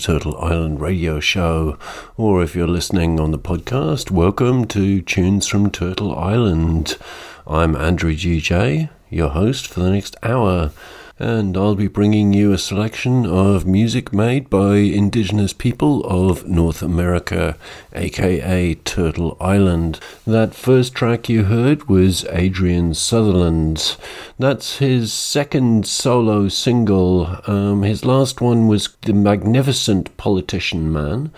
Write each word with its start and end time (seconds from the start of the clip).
Turtle 0.00 0.36
Island 0.38 0.80
Radio 0.80 1.20
Show. 1.20 1.76
Or 2.16 2.42
if 2.42 2.56
you're 2.56 2.66
listening 2.66 3.20
on 3.20 3.32
the 3.32 3.38
podcast, 3.38 4.10
welcome 4.10 4.66
to 4.68 5.02
Tunes 5.02 5.46
from 5.46 5.70
Turtle 5.70 6.16
Island. 6.16 6.96
I'm 7.46 7.76
Andrew 7.76 8.14
GJ, 8.14 8.88
your 9.10 9.28
host 9.28 9.68
for 9.68 9.80
the 9.80 9.90
next 9.90 10.16
hour, 10.22 10.72
and 11.20 11.54
I'll 11.54 11.74
be 11.74 11.86
bringing 11.86 12.32
you 12.32 12.52
a 12.54 12.58
selection 12.58 13.26
of 13.26 13.66
music 13.66 14.10
made 14.10 14.48
by 14.48 14.76
indigenous 14.76 15.52
people 15.52 16.02
of 16.06 16.48
North 16.48 16.80
America, 16.80 17.58
aka 17.92 18.74
Turtle 18.76 19.36
Island. 19.38 20.00
That 20.26 20.54
first 20.54 20.94
track 20.94 21.28
you 21.28 21.44
heard 21.44 21.90
was 21.90 22.24
Adrian 22.30 22.94
Sutherland. 22.94 23.96
That's 24.38 24.78
his 24.78 25.12
second 25.12 25.86
solo 25.86 26.48
single. 26.48 27.38
Um, 27.46 27.82
his 27.82 28.06
last 28.06 28.40
one 28.40 28.66
was 28.66 28.88
The 29.02 29.12
Magnificent 29.12 30.16
Politician 30.16 30.90
Man. 30.90 31.32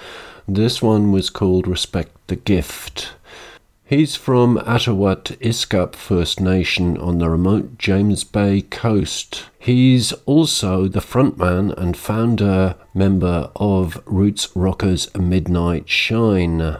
This 0.47 0.81
one 0.81 1.10
was 1.10 1.28
called 1.28 1.66
Respect 1.66 2.12
the 2.28 2.37
Gift. 2.37 3.15
He's 3.92 4.16
from 4.16 4.56
Attawapiskat 4.56 5.97
First 5.97 6.41
Nation 6.41 6.97
on 6.97 7.19
the 7.19 7.28
remote 7.28 7.76
James 7.76 8.25
Bay 8.25 8.62
coast. 8.62 9.44
He's 9.58 10.14
also 10.25 10.88
the 10.88 11.00
frontman 11.00 11.76
and 11.76 11.94
founder 11.94 12.76
member 12.94 13.50
of 13.54 14.03
Roots 14.06 14.48
Rockers 14.56 15.14
Midnight 15.14 15.91
Shine. 15.91 16.78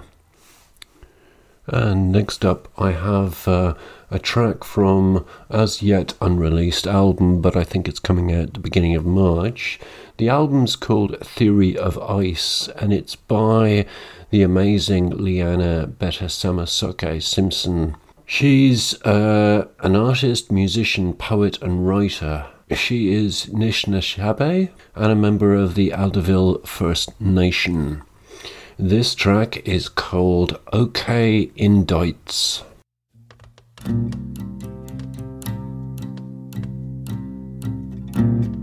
And 1.67 2.11
next 2.11 2.47
up, 2.47 2.69
I 2.79 2.93
have 2.93 3.47
uh, 3.47 3.75
a 4.11 4.19
track 4.19 4.65
from 4.65 5.27
as 5.51 5.83
yet 5.83 6.15
unreleased 6.23 6.87
album, 6.87 7.43
but 7.43 7.59
I 7.59 7.63
think 7.63 7.89
it's 7.89 8.01
coming 8.01 8.33
out 8.33 8.45
at 8.45 8.55
the 8.55 8.61
beginning 8.61 8.97
of 8.97 9.05
March. 9.05 9.79
The 10.17 10.31
album's 10.31 10.77
called 10.77 11.19
Theory 11.21 11.77
of 11.77 11.99
Ice, 11.99 12.69
and 12.77 12.91
it's 12.91 13.17
by 13.17 13.85
the 14.33 14.43
amazing 14.43 15.11
Liana 15.11 15.87
Beta 15.87 16.25
Samasoke 16.25 17.23
Simpson. 17.23 17.95
She's 18.25 19.01
uh, 19.03 19.69
an 19.81 19.95
artist, 19.95 20.51
musician, 20.51 21.13
poet, 21.13 21.61
and 21.61 21.87
writer. 21.87 22.47
She 22.75 23.13
is 23.13 23.45
Nishnashabe 23.53 24.71
and 24.95 25.13
a 25.13 25.15
member 25.15 25.55
of 25.55 25.75
the 25.75 25.91
Alderville 25.91 26.67
First 26.67 27.21
Nation. 27.21 28.03
This 28.79 29.15
track 29.15 29.69
is 29.69 29.91
called 29.91 30.59
OK 30.73 31.51
Indicts. 31.55 32.63
And 33.85 34.13
that 38.15 38.62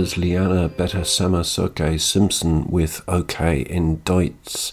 was 0.00 0.14
Leanne 0.14 0.66
Betasamosake 0.70 2.00
Simpson 2.00 2.66
with 2.68 3.02
OK 3.06 3.64
Indicts. 3.64 4.72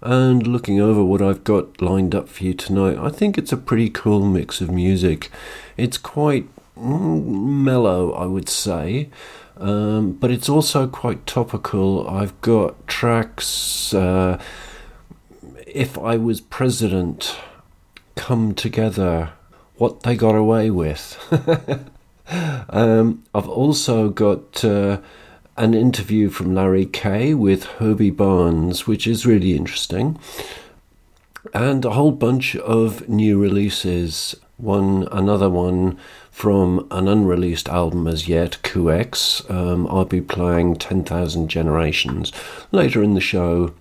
And 0.00 0.48
looking 0.48 0.80
over 0.80 1.04
what 1.04 1.22
I've 1.22 1.44
got 1.44 1.80
lined 1.80 2.12
up 2.12 2.28
for 2.28 2.42
you 2.42 2.54
tonight, 2.54 2.98
I 2.98 3.10
think 3.10 3.38
it's 3.38 3.52
a 3.52 3.56
pretty 3.56 3.88
cool 3.88 4.26
mix 4.26 4.60
of 4.60 4.72
music. 4.72 5.30
It's 5.76 5.96
quite 5.96 6.48
mm, 6.76 7.24
mellow, 7.24 8.14
I 8.14 8.26
would 8.26 8.48
say, 8.48 9.10
um, 9.58 10.14
but 10.14 10.32
it's 10.32 10.48
also 10.48 10.88
quite 10.88 11.24
topical. 11.24 12.08
I've 12.08 12.38
got 12.40 12.88
tracks. 12.88 13.94
Uh, 13.94 14.42
if 15.68 15.96
I 15.96 16.16
was 16.16 16.40
president, 16.40 17.36
come 18.16 18.56
together, 18.56 19.34
what 19.76 20.02
they 20.02 20.16
got 20.16 20.34
away 20.34 20.68
with. 20.68 21.16
um, 22.30 23.22
I've 23.34 23.48
also 23.48 24.08
got 24.08 24.64
uh, 24.64 25.00
an 25.56 25.74
interview 25.74 26.30
from 26.30 26.54
Larry 26.54 26.86
K 26.86 27.34
with 27.34 27.64
Herbie 27.64 28.10
Barnes, 28.10 28.86
which 28.86 29.06
is 29.06 29.26
really 29.26 29.54
interesting, 29.54 30.18
and 31.52 31.84
a 31.84 31.90
whole 31.90 32.12
bunch 32.12 32.56
of 32.56 33.08
new 33.08 33.40
releases. 33.40 34.34
One, 34.56 35.08
another 35.10 35.50
one 35.50 35.98
from 36.30 36.86
an 36.92 37.08
unreleased 37.08 37.68
album 37.68 38.06
as 38.06 38.28
yet, 38.28 38.58
QX. 38.62 39.50
Um, 39.50 39.86
I'll 39.88 40.04
be 40.04 40.20
playing 40.20 40.76
10,000 40.76 41.48
Generations 41.48 42.32
later 42.70 43.02
in 43.02 43.14
the 43.14 43.20
show. 43.20 43.74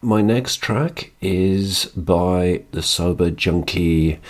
My 0.00 0.20
next 0.20 0.56
track 0.56 1.12
is 1.20 1.86
by 1.96 2.62
the 2.72 2.82
Sober 2.82 3.30
Junkie. 3.30 4.20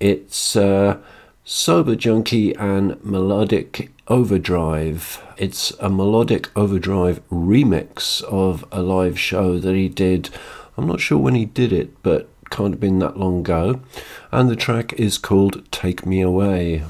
It's 0.00 0.56
uh, 0.56 0.98
Sober 1.44 1.96
Junkie 1.96 2.54
and 2.54 3.04
Melodic 3.04 3.90
Overdrive. 4.06 5.20
It's 5.36 5.72
a 5.80 5.90
Melodic 5.90 6.56
Overdrive 6.56 7.20
remix 7.30 8.22
of 8.22 8.64
a 8.70 8.80
live 8.80 9.18
show 9.18 9.58
that 9.58 9.74
he 9.74 9.88
did. 9.88 10.30
I'm 10.76 10.86
not 10.86 11.00
sure 11.00 11.18
when 11.18 11.34
he 11.34 11.44
did 11.44 11.72
it, 11.72 12.00
but 12.04 12.28
can't 12.50 12.74
have 12.74 12.80
been 12.80 13.00
that 13.00 13.16
long 13.16 13.40
ago. 13.40 13.80
And 14.30 14.48
the 14.48 14.54
track 14.54 14.92
is 14.92 15.18
called 15.18 15.68
Take 15.72 16.06
Me 16.06 16.20
Away. 16.20 16.84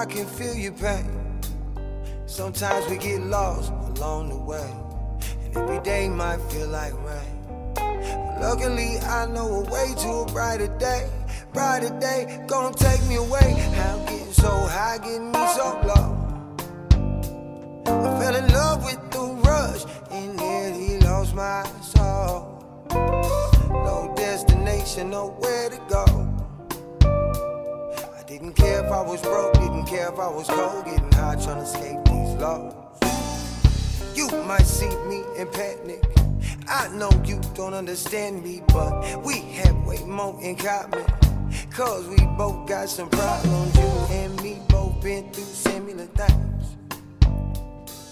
I 0.00 0.06
can 0.06 0.24
feel 0.24 0.54
your 0.54 0.72
pain. 0.72 1.10
Sometimes 2.24 2.88
we 2.88 2.96
get 2.96 3.20
lost 3.20 3.70
along 3.70 4.30
the 4.30 4.36
way, 4.38 4.72
and 5.44 5.54
every 5.54 5.78
day 5.80 6.08
might 6.08 6.40
feel 6.50 6.68
like 6.68 6.94
rain. 7.04 7.74
But 7.74 8.40
luckily, 8.40 8.98
I 9.00 9.26
know 9.26 9.46
a 9.46 9.70
way 9.70 9.92
to 9.98 10.08
a 10.08 10.26
brighter 10.32 10.68
day. 10.78 11.06
Brighter 11.52 11.90
day, 12.00 12.42
gonna 12.48 12.74
take 12.74 13.06
me 13.08 13.16
away. 13.16 13.52
How 13.74 13.98
getting 14.06 14.32
so 14.32 14.48
high, 14.48 14.96
getting 15.04 15.32
me 15.32 15.46
so 15.54 15.78
low. 15.84 16.16
I 17.84 18.18
fell 18.18 18.36
in 18.36 18.48
love 18.54 18.82
with 18.82 19.10
the 19.10 19.24
rush, 19.44 19.84
and 20.10 20.34
nearly 20.34 20.98
lost 21.00 21.34
my 21.34 21.62
soul. 21.82 22.88
No 22.90 24.14
destination, 24.16 25.10
nowhere 25.10 25.68
to 25.68 25.78
go. 25.90 26.19
Didn't 28.40 28.56
care 28.56 28.82
if 28.86 28.90
I 28.90 29.02
was 29.02 29.20
broke, 29.20 29.52
didn't 29.52 29.84
care 29.84 30.10
if 30.10 30.18
I 30.18 30.26
was 30.28 30.46
cold, 30.48 30.86
getting 30.86 31.12
high 31.12 31.34
trying 31.34 31.56
to 31.56 31.60
escape 31.60 32.02
these 32.06 32.34
laws. 32.40 32.72
You 34.14 34.28
might 34.46 34.62
see 34.62 34.88
me 35.08 35.22
in 35.36 35.46
panic. 35.48 36.02
I 36.66 36.88
know 36.88 37.10
you 37.26 37.38
don't 37.54 37.74
understand 37.74 38.42
me, 38.42 38.62
but 38.68 39.22
we 39.22 39.40
have 39.60 39.76
way 39.84 40.02
more 40.06 40.40
in 40.40 40.56
common. 40.56 41.04
Cause 41.70 42.08
we 42.08 42.16
both 42.38 42.66
got 42.66 42.88
some 42.88 43.10
problems. 43.10 43.76
You 43.76 44.16
and 44.16 44.42
me 44.42 44.58
both 44.70 45.02
been 45.02 45.30
through 45.32 45.44
similar 45.44 46.06
things. 46.06 46.76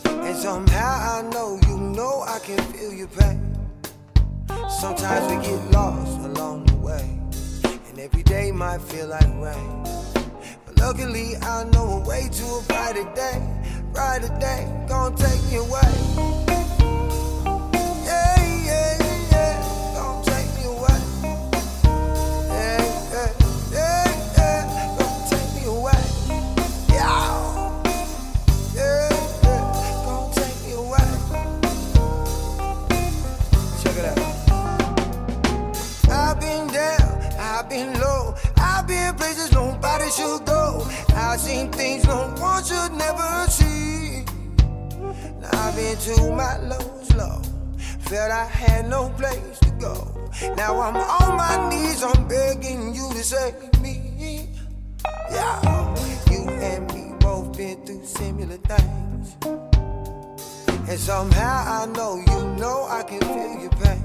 And 0.04 0.36
somehow 0.36 1.20
I 1.20 1.30
know 1.32 1.58
you 1.66 1.78
know 1.78 2.22
I 2.28 2.38
can 2.40 2.58
feel 2.74 2.92
your 2.92 3.08
pain. 3.08 3.56
Sometimes 4.78 5.34
we 5.34 5.42
get 5.42 5.70
lost 5.70 6.20
along 6.20 6.66
the 6.66 6.76
way. 6.76 7.18
And 7.88 7.98
every 7.98 8.24
day 8.24 8.52
might 8.52 8.82
feel 8.82 9.08
like 9.08 9.26
rain. 9.36 9.78
Luckily, 10.80 11.36
I 11.36 11.64
know 11.72 12.02
a 12.02 12.08
way 12.08 12.28
to 12.30 12.44
a 12.44 12.62
brighter 12.68 13.04
day. 13.14 13.42
Brighter 13.92 14.28
day, 14.38 14.66
gonna 14.88 15.16
take 15.16 15.42
me 15.50 15.56
away. 15.56 16.67
Been 45.78 45.96
to 45.96 46.32
my 46.32 46.58
lowest 46.72 47.14
low. 47.16 47.40
Felt 48.00 48.32
I 48.32 48.46
had 48.46 48.88
no 48.88 49.10
place 49.10 49.58
to 49.60 49.70
go. 49.86 49.94
Now 50.56 50.80
I'm 50.80 50.96
on 50.96 51.36
my 51.36 51.54
knees, 51.70 52.02
I'm 52.02 52.26
begging 52.26 52.94
you 52.96 53.06
to 53.12 53.22
save 53.22 53.80
me. 53.80 54.48
Yeah, 55.30 55.94
you 56.32 56.42
and 56.70 56.82
me 56.92 57.14
both 57.20 57.56
been 57.56 57.76
through 57.84 58.04
similar 58.04 58.60
things. 58.72 59.36
And 60.90 60.98
somehow 60.98 61.56
I 61.78 61.86
know 61.96 62.12
you 62.30 62.40
know 62.60 62.86
I 62.98 63.02
can 63.04 63.20
feel 63.20 63.54
your 63.64 63.74
pain. 63.82 64.04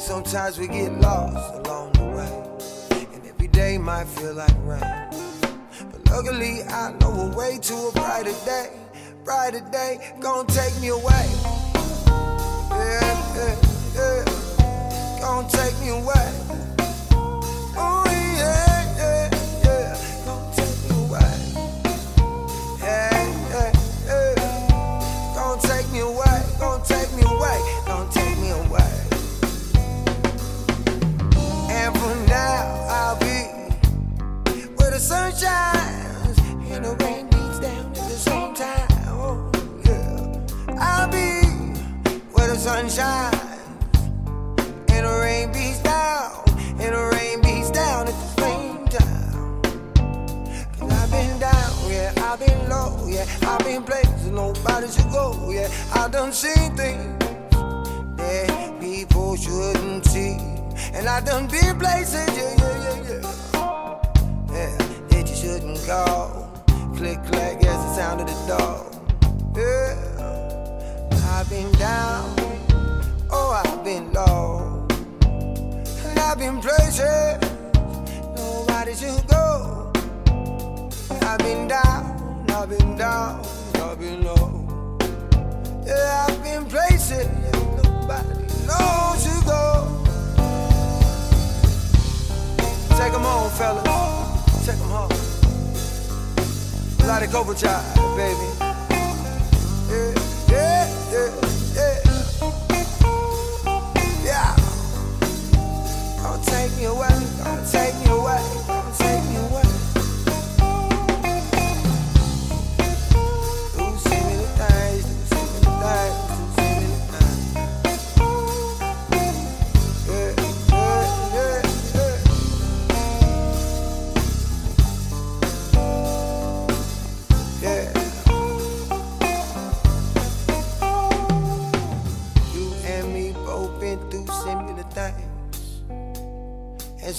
Sometimes 0.00 0.58
we 0.58 0.66
get 0.66 0.90
lost 1.00 1.54
along 1.60 1.92
the 1.92 2.06
way 2.16 2.34
and 3.14 3.22
every 3.26 3.48
day 3.48 3.78
might 3.78 4.08
feel 4.08 4.34
like 4.34 4.56
rain. 4.64 4.92
But 5.92 6.00
luckily, 6.10 6.64
I 6.64 6.92
know 7.00 7.12
a 7.26 7.36
way 7.36 7.58
to 7.68 7.74
a 7.74 7.92
brighter 7.92 8.38
day. 8.44 8.81
Brighter 9.24 9.60
day, 9.70 10.00
gonna 10.20 10.48
take 10.48 10.80
me 10.80 10.88
away. 10.88 11.26
Yeah, 12.70 13.14
yeah, 13.36 13.56
yeah. 13.94 14.24
Gonna 15.20 15.48
take 15.48 15.78
me 15.80 15.90
away. 15.90 16.28
Oh, 17.76 18.11
sun 42.62 42.88
shines 42.88 43.34
and 44.94 45.04
the 45.04 45.18
rain 45.20 45.50
beats 45.50 45.82
down 45.82 46.44
and 46.78 46.94
the 46.94 47.10
rain 47.16 47.40
beats 47.42 47.72
down 47.72 48.06
at 48.06 48.14
the 48.14 48.40
same 48.40 48.86
time. 48.86 49.62
Cause 50.78 50.92
I've 50.92 51.10
been 51.10 51.40
down, 51.40 51.72
yeah, 51.90 52.12
I've 52.18 52.38
been 52.38 52.68
low, 52.68 53.04
yeah, 53.08 53.26
I've 53.42 53.64
been 53.64 53.82
places 53.82 54.26
nobody 54.26 54.86
should 54.86 55.10
go, 55.10 55.50
yeah. 55.50 55.68
I 55.92 56.06
done 56.06 56.32
seen 56.32 56.76
things 56.76 57.18
that 58.18 58.76
people 58.80 59.34
shouldn't 59.34 60.06
see. 60.06 60.38
And 60.94 61.08
I 61.08 61.20
done 61.20 61.48
been 61.48 61.76
places, 61.80 62.28
yeah, 62.36 62.54
yeah, 62.58 62.84
yeah, 62.84 63.02
yeah 63.08 63.42
yeah, 64.52 64.76
that 65.08 65.28
you 65.28 65.34
shouldn't 65.34 65.84
go. 65.84 66.48
Click 66.96 67.18
clack 67.24 67.56
as 67.64 67.80
the 67.86 67.94
sound 67.96 68.20
of 68.20 68.28
the 68.28 68.38
door. 68.46 68.86
Yeah, 69.56 70.11
I've 71.34 71.48
been 71.48 71.72
down, 71.72 72.36
oh, 73.30 73.60
I've 73.64 73.82
been 73.82 74.12
low. 74.12 74.86
And 76.04 76.18
I've 76.18 76.38
been 76.38 76.60
places 76.60 77.38
nobody 78.36 78.94
should 78.94 79.26
go. 79.26 79.90
I've 81.22 81.38
been 81.38 81.66
down, 81.68 82.44
I've 82.50 82.68
been 82.68 82.96
down, 82.96 83.44
I've 83.74 83.98
been 83.98 84.22
low. 84.22 84.98
Yeah, 85.86 86.26
I've 86.28 86.42
been 86.44 86.66
places 86.66 87.26
nobody 87.82 88.44
knows 88.68 89.24
to 89.24 89.34
go. 89.46 90.04
Take 92.98 93.12
them 93.12 93.22
home, 93.22 93.50
fellas. 93.52 94.66
Take 94.66 94.78
them 94.78 94.90
home. 94.90 95.10
Lot 97.08 97.22
of 97.22 97.32
go 97.32 97.42
baby. 98.16 98.48
Yeah, 99.90 100.14
yeah. 100.50 101.01
Yeah, 101.12 101.28
yeah. 101.74 102.00
Yeah. 104.24 104.56
Don't 106.22 106.42
take 106.42 106.74
me 106.78 106.84
away, 106.86 107.08
Gonna 107.44 107.66
take 107.70 107.94
me 108.00 108.06
away. 108.12 108.21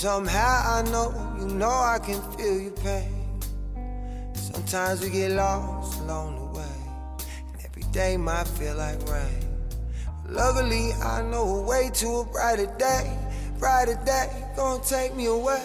Somehow 0.03 0.79
I 0.79 0.81
know, 0.91 1.13
you 1.39 1.47
know 1.55 1.69
I 1.69 1.97
can 1.97 2.21
feel 2.33 2.59
your 2.59 2.71
pain. 2.71 3.39
Sometimes 4.33 4.99
we 4.99 5.09
get 5.09 5.31
lost 5.31 6.01
along 6.01 6.35
the 6.39 6.59
way, 6.59 7.25
and 7.53 7.63
every 7.63 7.83
day 7.93 8.17
might 8.17 8.45
feel 8.45 8.75
like 8.75 8.99
rain. 9.07 9.47
But 10.25 10.33
luckily, 10.33 10.91
I 11.01 11.21
know 11.21 11.45
a 11.55 11.61
way 11.61 11.89
to 11.93 12.07
a 12.17 12.25
brighter 12.25 12.65
day. 12.77 13.17
Brighter 13.59 13.97
day, 14.03 14.27
gonna 14.57 14.83
take 14.83 15.15
me 15.15 15.27
away. 15.27 15.63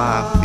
amar. 0.00 0.39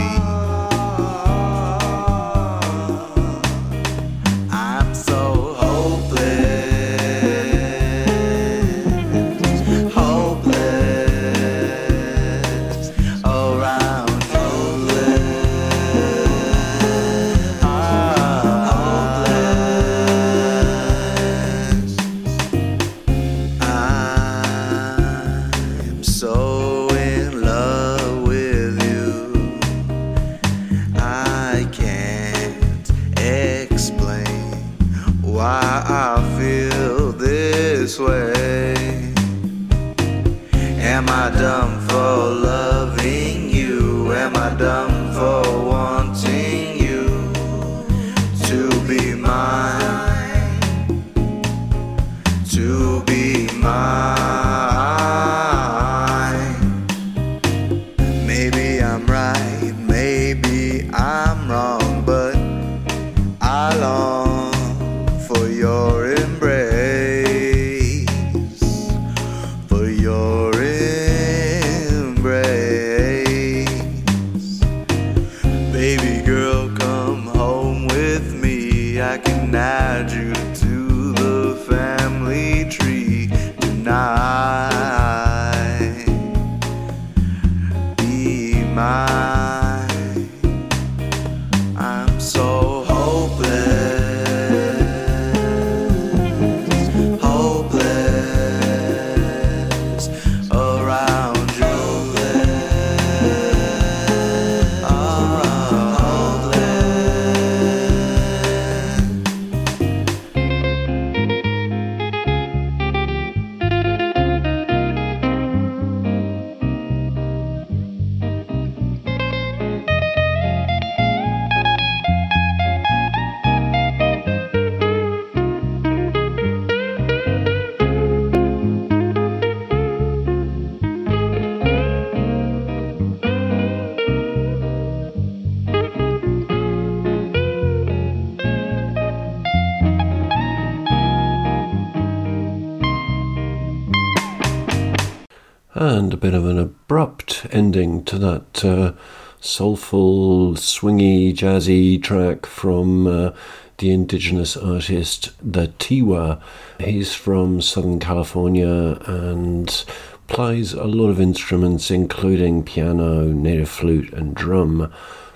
to 148.06 148.18
that 148.20 148.66
uh, 148.66 148.94
soulful, 149.40 150.54
swingy, 150.54 151.34
jazzy 151.34 152.02
track 152.02 152.46
from 152.46 153.08
uh, 153.08 153.32
the 153.78 153.92
indigenous 153.92 154.56
artist, 154.56 155.32
the 155.42 155.68
Tewa. 155.80 156.42
He's 156.80 157.14
from 157.14 157.62
Southern 157.62 158.00
California 158.00 158.98
and 159.06 159.86
plays 160.28 160.74
a 160.74 160.86
lot 160.86 161.10
of 161.10 161.22
instruments, 161.22 161.92
including 161.92 162.64
piano, 162.64 163.26
native 163.26 163.70
flute, 163.70 164.12
and 164.14 164.34
drum. 164.34 164.92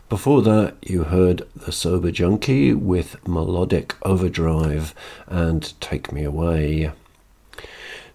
Before 0.10 0.42
that, 0.42 0.76
you 0.82 1.04
heard 1.04 1.44
The 1.56 1.72
Sober 1.72 2.10
Junkie 2.10 2.74
with 2.74 3.16
Melodic 3.28 3.96
Overdrive 4.02 4.96
and 5.28 5.80
Take 5.80 6.12
Me 6.12 6.24
Away. 6.24 6.92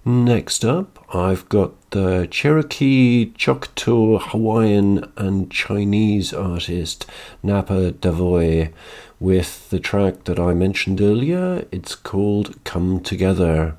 Next 0.04 0.64
up, 0.64 0.93
I've 1.14 1.48
got 1.48 1.90
the 1.90 2.26
Cherokee, 2.28 3.30
Choctaw, 3.38 4.18
Hawaiian, 4.18 5.12
and 5.16 5.48
Chinese 5.48 6.34
artist 6.34 7.06
Napua 7.44 7.92
Davoy 7.92 8.72
with 9.20 9.70
the 9.70 9.78
track 9.78 10.24
that 10.24 10.40
I 10.40 10.54
mentioned 10.54 11.00
earlier. 11.00 11.66
It's 11.70 11.94
called 11.94 12.56
Come 12.64 12.98
Together. 12.98 13.76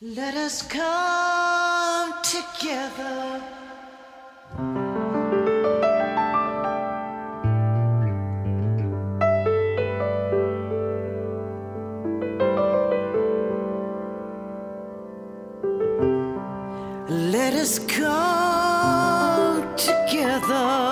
Let 0.00 0.34
us 0.34 0.62
come 0.66 2.14
together. 2.24 3.42
Together. 20.40 20.87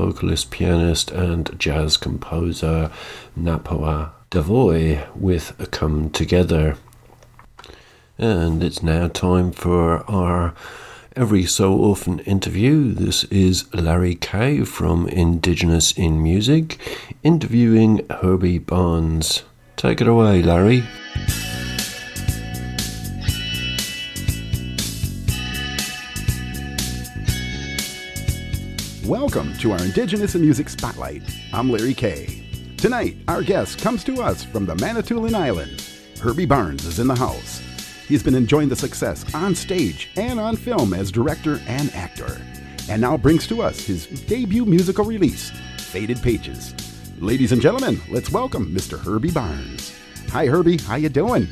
Vocalist, 0.00 0.50
pianist, 0.50 1.10
and 1.10 1.50
jazz 1.58 1.98
composer 1.98 2.90
Napua 3.38 4.12
Davoy 4.30 5.06
with 5.14 5.52
Come 5.72 6.08
Together. 6.08 6.78
And 8.16 8.64
it's 8.64 8.82
now 8.82 9.08
time 9.08 9.52
for 9.52 10.10
our 10.10 10.54
every 11.14 11.44
so 11.44 11.74
often 11.74 12.20
interview. 12.20 12.94
This 12.94 13.24
is 13.24 13.66
Larry 13.74 14.14
K 14.14 14.64
from 14.64 15.06
Indigenous 15.06 15.92
in 15.92 16.22
Music 16.22 16.80
interviewing 17.22 18.06
Herbie 18.08 18.58
Barnes. 18.58 19.42
Take 19.76 20.00
it 20.00 20.08
away, 20.08 20.40
Larry. 20.40 20.82
Welcome 29.10 29.58
to 29.58 29.72
our 29.72 29.82
Indigenous 29.82 30.36
in 30.36 30.40
Music 30.42 30.68
Spotlight. 30.68 31.24
I'm 31.52 31.68
Larry 31.68 31.94
K. 31.94 32.44
Tonight, 32.76 33.16
our 33.26 33.42
guest 33.42 33.80
comes 33.80 34.04
to 34.04 34.22
us 34.22 34.44
from 34.44 34.66
the 34.66 34.76
Manitoulin 34.76 35.34
Island. 35.34 35.84
Herbie 36.20 36.46
Barnes 36.46 36.86
is 36.86 37.00
in 37.00 37.08
the 37.08 37.16
house. 37.16 37.58
He's 38.06 38.22
been 38.22 38.36
enjoying 38.36 38.68
the 38.68 38.76
success 38.76 39.24
on 39.34 39.56
stage 39.56 40.10
and 40.14 40.38
on 40.38 40.54
film 40.54 40.94
as 40.94 41.10
director 41.10 41.60
and 41.66 41.92
actor, 41.92 42.40
and 42.88 43.02
now 43.02 43.16
brings 43.16 43.48
to 43.48 43.62
us 43.62 43.80
his 43.80 44.06
debut 44.06 44.64
musical 44.64 45.04
release, 45.04 45.50
Faded 45.78 46.22
Pages. 46.22 46.72
Ladies 47.18 47.50
and 47.50 47.60
gentlemen, 47.60 48.00
let's 48.10 48.30
welcome 48.30 48.72
Mr. 48.72 48.96
Herbie 48.96 49.32
Barnes. 49.32 49.92
Hi, 50.28 50.46
Herbie. 50.46 50.78
How 50.78 50.94
you 50.94 51.08
doing? 51.08 51.48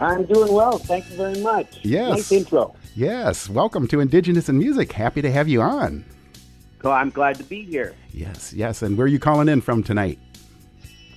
I'm 0.00 0.24
doing 0.24 0.52
well. 0.52 0.78
Thank 0.78 1.08
you 1.12 1.16
very 1.16 1.40
much. 1.42 1.78
Yes. 1.84 2.10
Nice 2.10 2.32
intro. 2.32 2.74
Yes. 2.96 3.48
Welcome 3.48 3.86
to 3.86 4.00
Indigenous 4.00 4.48
in 4.48 4.58
Music. 4.58 4.90
Happy 4.90 5.22
to 5.22 5.30
have 5.30 5.46
you 5.46 5.62
on. 5.62 6.04
So 6.82 6.92
I'm 6.92 7.10
glad 7.10 7.36
to 7.36 7.44
be 7.44 7.62
here. 7.62 7.94
Yes, 8.12 8.52
yes. 8.52 8.82
And 8.82 8.96
where 8.96 9.06
are 9.06 9.08
you 9.08 9.18
calling 9.18 9.48
in 9.48 9.60
from 9.60 9.82
tonight? 9.82 10.18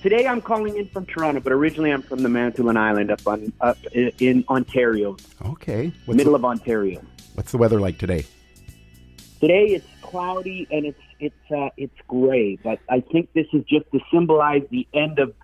Today 0.02 0.26
I'm 0.26 0.40
calling 0.40 0.76
in 0.76 0.88
from 0.88 1.04
Toronto, 1.04 1.40
but 1.40 1.52
originally 1.52 1.90
I'm 1.90 2.00
from 2.00 2.22
the 2.22 2.28
Manitoulin 2.28 2.76
Island 2.76 3.10
up 3.10 3.26
on 3.26 3.52
up 3.60 3.76
in 3.92 4.44
Ontario, 4.48 5.16
Okay. 5.44 5.92
What's 6.06 6.16
middle 6.16 6.32
the, 6.32 6.38
of 6.38 6.44
Ontario. 6.46 7.02
What's 7.34 7.52
the 7.52 7.58
weather 7.58 7.78
like 7.78 7.98
today? 7.98 8.24
Today 9.40 9.66
it's 9.66 9.86
cloudy 10.00 10.66
and 10.70 10.86
it's 10.86 11.00
it's 11.18 11.52
uh, 11.54 11.68
it's 11.76 11.96
gray, 12.08 12.56
but 12.64 12.78
I 12.88 13.00
think 13.00 13.32
this 13.34 13.46
is 13.52 13.62
just 13.64 13.90
to 13.92 14.00
symbolize 14.10 14.62
the 14.70 14.88
end 14.94 15.18
of 15.18 15.34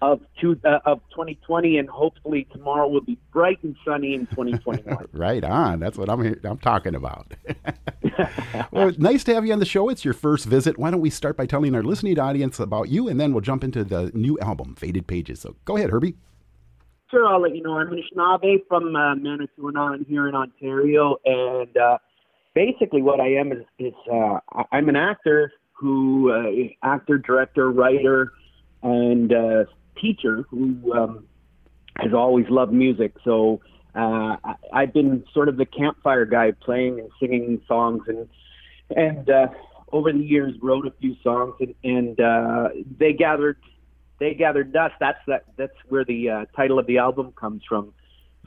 of 0.00 0.20
two, 0.40 0.58
uh, 0.64 0.78
of 0.84 1.00
2020, 1.10 1.78
and 1.78 1.88
hopefully 1.88 2.46
tomorrow 2.52 2.86
will 2.86 3.00
be 3.00 3.18
bright 3.32 3.58
and 3.62 3.74
sunny 3.84 4.14
in 4.14 4.26
2021. 4.26 5.06
Right 5.12 5.42
on. 5.42 5.80
That's 5.80 5.98
what 5.98 6.08
I'm 6.08 6.22
here, 6.22 6.38
I'm 6.44 6.58
talking 6.58 6.94
about. 6.94 7.32
well, 8.70 8.92
nice 8.98 9.24
to 9.24 9.34
have 9.34 9.44
you 9.44 9.52
on 9.52 9.58
the 9.58 9.64
show. 9.64 9.88
It's 9.88 10.04
your 10.04 10.14
first 10.14 10.44
visit. 10.44 10.78
Why 10.78 10.90
don't 10.90 11.00
we 11.00 11.10
start 11.10 11.36
by 11.36 11.46
telling 11.46 11.74
our 11.74 11.82
listening 11.82 12.18
audience 12.18 12.60
about 12.60 12.88
you, 12.88 13.08
and 13.08 13.20
then 13.20 13.32
we'll 13.32 13.40
jump 13.40 13.64
into 13.64 13.84
the 13.84 14.12
new 14.14 14.38
album, 14.40 14.74
Faded 14.76 15.06
Pages. 15.06 15.40
So 15.40 15.56
go 15.64 15.76
ahead, 15.76 15.90
Herbie. 15.90 16.14
Sure, 17.10 17.26
I'll 17.26 17.40
let 17.40 17.56
you 17.56 17.62
know. 17.62 17.78
I'm 17.78 17.88
Anishinaabe 17.88 18.66
from 18.68 18.94
uh, 18.94 19.14
Manitoulin 19.16 20.04
here 20.06 20.28
in 20.28 20.34
Ontario, 20.34 21.16
and 21.24 21.76
uh, 21.76 21.98
basically 22.54 23.02
what 23.02 23.18
I 23.18 23.28
am 23.34 23.50
is, 23.50 23.64
is 23.78 23.94
uh, 24.12 24.38
I'm 24.72 24.88
an 24.88 24.96
actor 24.96 25.52
who, 25.72 26.30
uh, 26.30 26.86
actor, 26.86 27.18
director, 27.18 27.70
writer, 27.70 28.32
and 28.82 29.32
uh, 29.32 29.64
teacher 30.00 30.44
who 30.48 30.92
um, 30.92 31.26
has 31.96 32.12
always 32.12 32.46
loved 32.48 32.72
music. 32.72 33.14
So 33.24 33.60
uh, 33.94 34.36
I, 34.44 34.54
I've 34.72 34.92
been 34.92 35.24
sort 35.32 35.48
of 35.48 35.56
the 35.56 35.66
campfire 35.66 36.24
guy, 36.24 36.52
playing 36.52 37.00
and 37.00 37.10
singing 37.20 37.60
songs, 37.66 38.02
and 38.06 38.28
and 38.96 39.28
uh, 39.28 39.48
over 39.92 40.12
the 40.12 40.18
years 40.18 40.54
wrote 40.62 40.86
a 40.86 40.92
few 41.00 41.16
songs, 41.22 41.54
and, 41.60 41.74
and 41.84 42.20
uh, 42.20 42.68
they 42.98 43.12
gathered 43.12 43.58
they 44.18 44.34
gathered 44.34 44.72
dust. 44.72 44.94
That's 45.00 45.18
that. 45.26 45.44
That's 45.56 45.72
where 45.88 46.04
the 46.04 46.30
uh, 46.30 46.44
title 46.56 46.78
of 46.78 46.86
the 46.86 46.98
album 46.98 47.32
comes 47.32 47.62
from. 47.68 47.92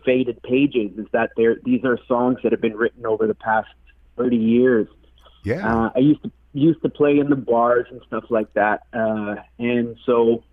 Faded 0.05 0.41
pages 0.41 0.97
is 0.97 1.05
that 1.11 1.31
there. 1.37 1.57
These 1.63 1.83
are 1.85 1.99
songs 2.07 2.39
that 2.43 2.51
have 2.51 2.61
been 2.61 2.75
written 2.75 3.05
over 3.05 3.27
the 3.27 3.35
past 3.35 3.69
thirty 4.17 4.37
years. 4.37 4.87
Yeah. 5.43 5.67
Uh, 5.67 5.91
I 5.95 5.99
used 5.99 6.23
to 6.23 6.31
used 6.53 6.81
to 6.81 6.89
play 6.89 7.19
in 7.19 7.29
the 7.29 7.35
bars 7.35 7.87
and 7.91 8.01
stuff 8.07 8.25
like 8.29 8.53
that, 8.53 8.81
uh, 8.93 9.35
and 9.59 9.95
so 10.05 10.43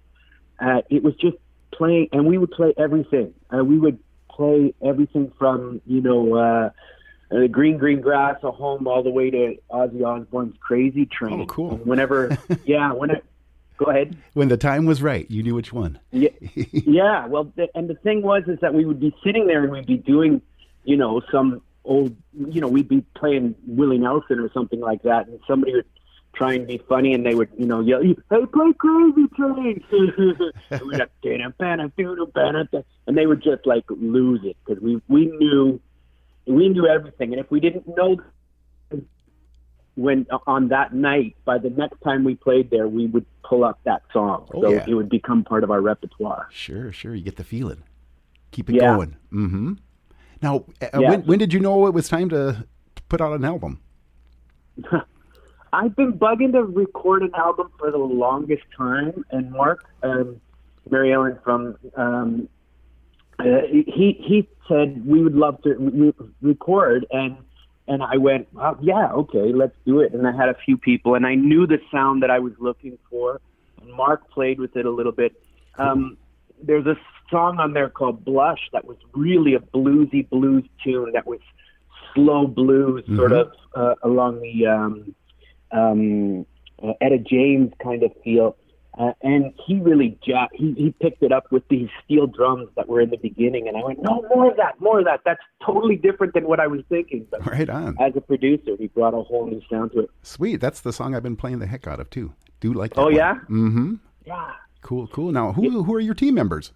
uh, 0.60 0.82
it 0.90 1.02
was 1.02 1.14
just 1.16 1.36
playing, 1.72 2.08
and 2.12 2.26
we 2.26 2.38
would 2.38 2.50
play 2.50 2.74
everything. 2.76 3.34
Uh, 3.52 3.64
we 3.64 3.78
would 3.78 3.98
play 4.30 4.74
everything 4.82 5.32
from 5.38 5.80
you 5.86 6.00
know 6.00 6.34
uh, 6.34 6.70
the 7.30 7.48
green 7.48 7.78
green 7.78 8.00
grass, 8.00 8.36
a 8.42 8.50
home, 8.50 8.86
all 8.86 9.02
the 9.02 9.10
way 9.10 9.30
to 9.30 9.56
Ozzy 9.70 10.04
Osbourne's 10.04 10.56
Crazy 10.60 11.06
Train. 11.06 11.42
Oh, 11.42 11.46
cool. 11.46 11.72
And 11.72 11.86
whenever, 11.86 12.36
yeah, 12.64 12.92
when 12.92 13.10
it, 13.10 13.24
go 13.76 13.86
ahead. 13.86 14.16
When 14.34 14.48
the 14.48 14.56
time 14.56 14.86
was 14.86 15.02
right, 15.02 15.30
you 15.30 15.42
knew 15.42 15.54
which 15.54 15.72
one. 15.72 15.98
Yeah, 16.10 16.30
yeah. 16.72 17.26
Well, 17.26 17.52
the, 17.56 17.68
and 17.74 17.88
the 17.88 17.94
thing 17.94 18.22
was 18.22 18.44
is 18.46 18.58
that 18.60 18.74
we 18.74 18.84
would 18.84 19.00
be 19.00 19.14
sitting 19.24 19.46
there 19.46 19.62
and 19.62 19.72
we'd 19.72 19.86
be 19.86 19.98
doing, 19.98 20.42
you 20.84 20.96
know, 20.96 21.20
some 21.30 21.62
old, 21.84 22.16
you 22.32 22.60
know, 22.60 22.68
we'd 22.68 22.88
be 22.88 23.02
playing 23.14 23.54
Willie 23.66 23.98
Nelson 23.98 24.40
or 24.40 24.50
something 24.52 24.80
like 24.80 25.02
that, 25.02 25.28
and 25.28 25.38
somebody 25.46 25.74
would 25.74 25.86
try 26.34 26.54
and 26.54 26.66
be 26.66 26.78
funny, 26.88 27.14
and 27.14 27.24
they 27.26 27.34
would, 27.34 27.48
you 27.58 27.66
know, 27.66 27.80
yell, 27.80 28.02
"Hey, 28.02 28.14
play 28.52 28.72
Crazy 28.78 29.26
Train!" 29.36 29.82
and 30.70 30.80
we'd 30.82 31.00
have, 31.00 31.10
"Dana, 31.22 31.54
bana, 31.58 31.92
doo, 31.96 32.30
bana, 32.34 32.68
da," 32.70 32.80
and 33.06 33.16
they 33.16 33.26
would 33.26 33.42
just 33.42 33.66
like 33.66 33.84
lose 33.88 34.40
it 34.44 34.56
because 34.64 34.82
we 34.82 35.00
we 35.08 35.26
knew 35.26 35.80
we 36.46 36.68
knew 36.68 36.86
everything, 36.86 37.32
and 37.32 37.40
if 37.40 37.50
we 37.50 37.60
didn't 37.60 37.86
know 37.96 38.16
when 39.96 40.26
on 40.46 40.68
that 40.68 40.94
night, 40.94 41.34
by 41.44 41.58
the 41.58 41.70
next 41.70 42.00
time 42.02 42.22
we 42.22 42.36
played 42.36 42.70
there, 42.70 42.86
we 42.86 43.06
would 43.06 43.26
pull 43.42 43.64
up 43.64 43.80
that 43.84 44.02
song, 44.12 44.46
Oh, 44.54 44.62
so 44.62 44.70
yeah. 44.70 44.84
it 44.86 44.94
would 44.94 45.08
become 45.08 45.42
part 45.42 45.64
of 45.64 45.72
our 45.72 45.80
repertoire. 45.80 46.46
Sure, 46.52 46.92
sure. 46.92 47.16
You 47.16 47.24
get 47.24 47.34
the 47.36 47.42
feeling. 47.42 47.82
Keep 48.52 48.70
it 48.70 48.76
Yeah. 48.76 48.94
going. 48.94 49.16
Mm-hmm. 49.32 49.72
Now, 50.40 50.64
uh, 50.80 50.86
Yeah. 51.00 51.10
when, 51.10 51.22
when 51.22 51.38
did 51.40 51.52
you 51.52 51.58
know 51.58 51.86
it 51.88 51.94
was 51.94 52.08
time 52.08 52.28
to 52.28 52.64
put 53.08 53.20
out 53.20 53.32
an 53.32 53.44
album? 53.44 53.80
I've 55.72 55.94
been 55.96 56.12
bugging 56.14 56.52
to 56.52 56.62
record 56.64 57.22
an 57.22 57.34
album 57.34 57.70
for 57.78 57.90
the 57.90 57.98
longest 57.98 58.62
time, 58.76 59.24
and 59.30 59.50
Mark, 59.52 59.84
um, 60.02 60.40
Mary 60.90 61.12
Ellen 61.12 61.38
from, 61.44 61.76
um, 61.96 62.48
uh, 63.38 63.44
he 63.70 64.16
he 64.20 64.48
said 64.66 65.06
we 65.06 65.22
would 65.22 65.34
love 65.34 65.62
to 65.62 65.74
re- 65.74 66.12
record, 66.42 67.06
and 67.10 67.36
and 67.86 68.02
I 68.02 68.16
went, 68.18 68.48
yeah, 68.82 69.12
okay, 69.12 69.52
let's 69.52 69.74
do 69.86 70.00
it. 70.00 70.12
And 70.12 70.26
I 70.26 70.32
had 70.32 70.50
a 70.50 70.54
few 70.64 70.76
people, 70.76 71.14
and 71.14 71.26
I 71.26 71.34
knew 71.34 71.66
the 71.66 71.78
sound 71.90 72.22
that 72.22 72.30
I 72.30 72.38
was 72.38 72.52
looking 72.58 72.98
for, 73.08 73.40
and 73.80 73.90
Mark 73.92 74.30
played 74.30 74.58
with 74.58 74.76
it 74.76 74.84
a 74.84 74.90
little 74.90 75.12
bit. 75.12 75.40
Um, 75.78 76.18
there's 76.62 76.86
a 76.86 76.96
song 77.30 77.58
on 77.60 77.72
there 77.72 77.88
called 77.88 78.24
Blush 78.24 78.68
that 78.72 78.84
was 78.84 78.96
really 79.14 79.54
a 79.54 79.60
bluesy 79.60 80.28
blues 80.28 80.64
tune 80.82 81.12
that 81.12 81.26
was 81.26 81.40
slow 82.14 82.46
blues, 82.46 83.04
sort 83.16 83.32
Mhm. 83.32 83.40
of 83.40 83.52
uh, 83.74 83.94
along 84.02 84.40
the 84.40 84.66
um, 84.66 85.14
um, 85.72 86.46
uh, 86.82 86.92
Etta 87.00 87.18
James 87.18 87.72
kind 87.82 88.02
of 88.02 88.10
feel. 88.24 88.56
Uh, 88.98 89.12
and 89.22 89.52
he 89.64 89.78
really 89.78 90.18
ja- 90.24 90.48
he, 90.52 90.72
he 90.74 90.92
picked 91.00 91.22
it 91.22 91.30
up 91.30 91.44
with 91.52 91.62
these 91.68 91.88
steel 92.04 92.26
drums 92.26 92.68
that 92.74 92.88
were 92.88 93.00
in 93.00 93.10
the 93.10 93.16
beginning, 93.18 93.68
and 93.68 93.76
I 93.76 93.84
went, 93.84 94.00
no, 94.02 94.24
more 94.34 94.50
of 94.50 94.56
that, 94.56 94.80
more 94.80 94.98
of 94.98 95.04
that. 95.04 95.20
That's 95.24 95.40
totally 95.64 95.94
different 95.94 96.34
than 96.34 96.48
what 96.48 96.58
I 96.58 96.66
was 96.66 96.80
thinking. 96.88 97.24
But 97.30 97.46
Right 97.46 97.68
on. 97.70 97.96
as 98.00 98.14
a 98.16 98.20
producer, 98.20 98.72
he 98.76 98.88
brought 98.88 99.14
a 99.14 99.22
whole 99.22 99.46
new 99.46 99.62
sound 99.70 99.92
to 99.92 100.00
it. 100.00 100.10
Sweet. 100.24 100.56
That's 100.56 100.80
the 100.80 100.92
song 100.92 101.14
I've 101.14 101.22
been 101.22 101.36
playing 101.36 101.60
the 101.60 101.66
heck 101.66 101.86
out 101.86 102.00
of 102.00 102.10
too. 102.10 102.32
Do 102.58 102.72
like 102.72 102.94
that 102.94 103.00
Oh, 103.00 103.04
one. 103.04 103.14
yeah? 103.14 103.34
Mm-hmm. 103.48 103.94
Yeah. 104.26 104.50
Cool, 104.82 105.06
cool. 105.08 105.30
Now, 105.30 105.52
who 105.52 105.84
who 105.84 105.94
are 105.94 106.00
your 106.00 106.14
team 106.14 106.34
members? 106.34 106.72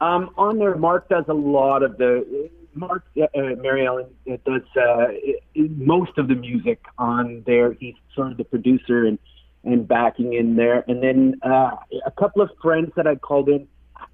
Um, 0.00 0.30
on 0.38 0.58
there, 0.58 0.76
Mark 0.76 1.08
does 1.08 1.24
a 1.28 1.34
lot 1.34 1.82
of 1.82 1.98
the. 1.98 2.48
Mark, 2.76 3.04
uh, 3.16 3.24
uh, 3.34 3.56
Mary 3.56 3.86
Ellen 3.86 4.06
uh, 4.30 4.36
does 4.44 4.62
uh, 4.76 5.06
most 5.54 6.18
of 6.18 6.28
the 6.28 6.34
music 6.34 6.84
on 6.98 7.42
there. 7.46 7.72
He's 7.72 7.94
sort 8.14 8.32
of 8.32 8.36
the 8.36 8.44
producer 8.44 9.06
and 9.06 9.18
and 9.64 9.88
backing 9.88 10.34
in 10.34 10.54
there. 10.54 10.84
And 10.86 11.02
then 11.02 11.40
uh, 11.42 11.72
a 12.04 12.10
couple 12.12 12.40
of 12.40 12.50
friends 12.62 12.92
that 12.96 13.06
I 13.06 13.16
called 13.16 13.48
in. 13.48 13.66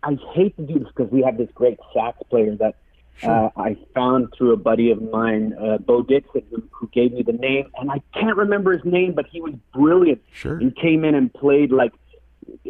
I 0.05 0.17
hate 0.33 0.57
to 0.57 0.63
do 0.63 0.79
this 0.79 0.89
because 0.89 1.13
we 1.13 1.23
have 1.23 1.37
this 1.37 1.51
great 1.55 1.79
sax 1.93 2.19
player 2.31 2.57
that 2.57 2.77
uh, 3.23 3.51
I 3.57 3.77
found 3.95 4.33
through 4.37 4.53
a 4.53 4.57
buddy 4.57 4.91
of 4.91 5.03
mine, 5.03 5.55
uh, 5.61 5.79
Bo 5.79 6.03
Dixon, 6.03 6.43
who, 6.51 6.63
who 6.71 6.89
gave 6.89 7.13
me 7.13 7.23
the 7.23 7.33
name. 7.33 7.71
And 7.77 7.91
I 7.91 8.01
can't 8.15 8.37
remember 8.37 8.73
his 8.73 8.85
name, 8.85 9.13
but 9.13 9.27
he 9.31 9.41
was 9.41 9.55
brilliant. 9.75 10.23
Sure. 10.33 10.59
He 10.59 10.71
came 10.71 11.05
in 11.05 11.15
and 11.15 11.33
played 11.33 11.71
like 11.71 11.93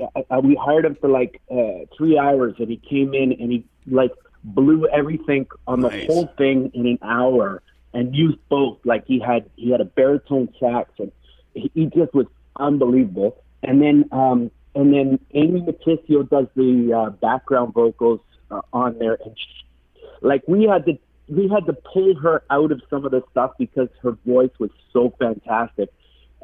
uh, 0.03 0.41
we 0.43 0.55
hired 0.55 0.85
him 0.85 0.97
for 1.01 1.09
like 1.09 1.41
uh, 1.51 1.87
three 1.97 2.19
hours, 2.19 2.55
and 2.59 2.69
he 2.69 2.77
came 2.77 3.15
in 3.15 3.33
and 3.33 3.53
he 3.53 3.65
like 3.87 4.13
blew 4.45 4.87
everything 4.89 5.47
on 5.67 5.81
the 5.81 5.89
Nice. 5.89 6.07
whole 6.07 6.27
thing 6.39 6.71
in 6.75 6.87
an 6.87 6.99
hour, 7.03 7.63
and 7.95 8.15
used 8.15 8.39
both. 8.49 8.79
Like 8.85 9.07
he 9.07 9.19
had 9.21 9.49
he 9.57 9.71
had 9.71 9.81
a 9.81 9.85
baritone 9.85 10.49
sax, 10.59 10.91
and 10.99 11.13
he, 11.55 11.71
he 11.75 11.87
just 11.87 12.13
was 12.15 12.27
unbelievable. 12.59 13.37
And 13.63 13.81
then 13.81 14.09
um, 14.13 14.51
and 14.75 14.93
then 14.93 15.19
Amy 15.35 15.61
Matysio 15.61 16.29
does 16.29 16.47
the 16.57 16.93
uh, 16.93 17.11
background 17.11 17.75
vocals 17.75 18.21
uh, 18.51 18.61
on 18.73 18.99
there, 18.99 19.19
and 19.25 19.37
she, 19.37 20.03
like 20.21 20.43
we 20.49 20.65
had 20.65 20.85
to 20.87 20.99
we 21.29 21.49
had 21.49 21.67
to 21.67 21.73
pull 21.73 22.15
her 22.17 22.43
out 22.51 22.73
of 22.73 22.83
some 22.91 23.05
of 23.05 23.13
the 23.13 23.23
stuff 23.31 23.53
because 23.59 23.89
her 24.03 24.13
voice 24.27 24.51
was 24.59 24.71
so 24.93 25.15
fantastic. 25.19 25.89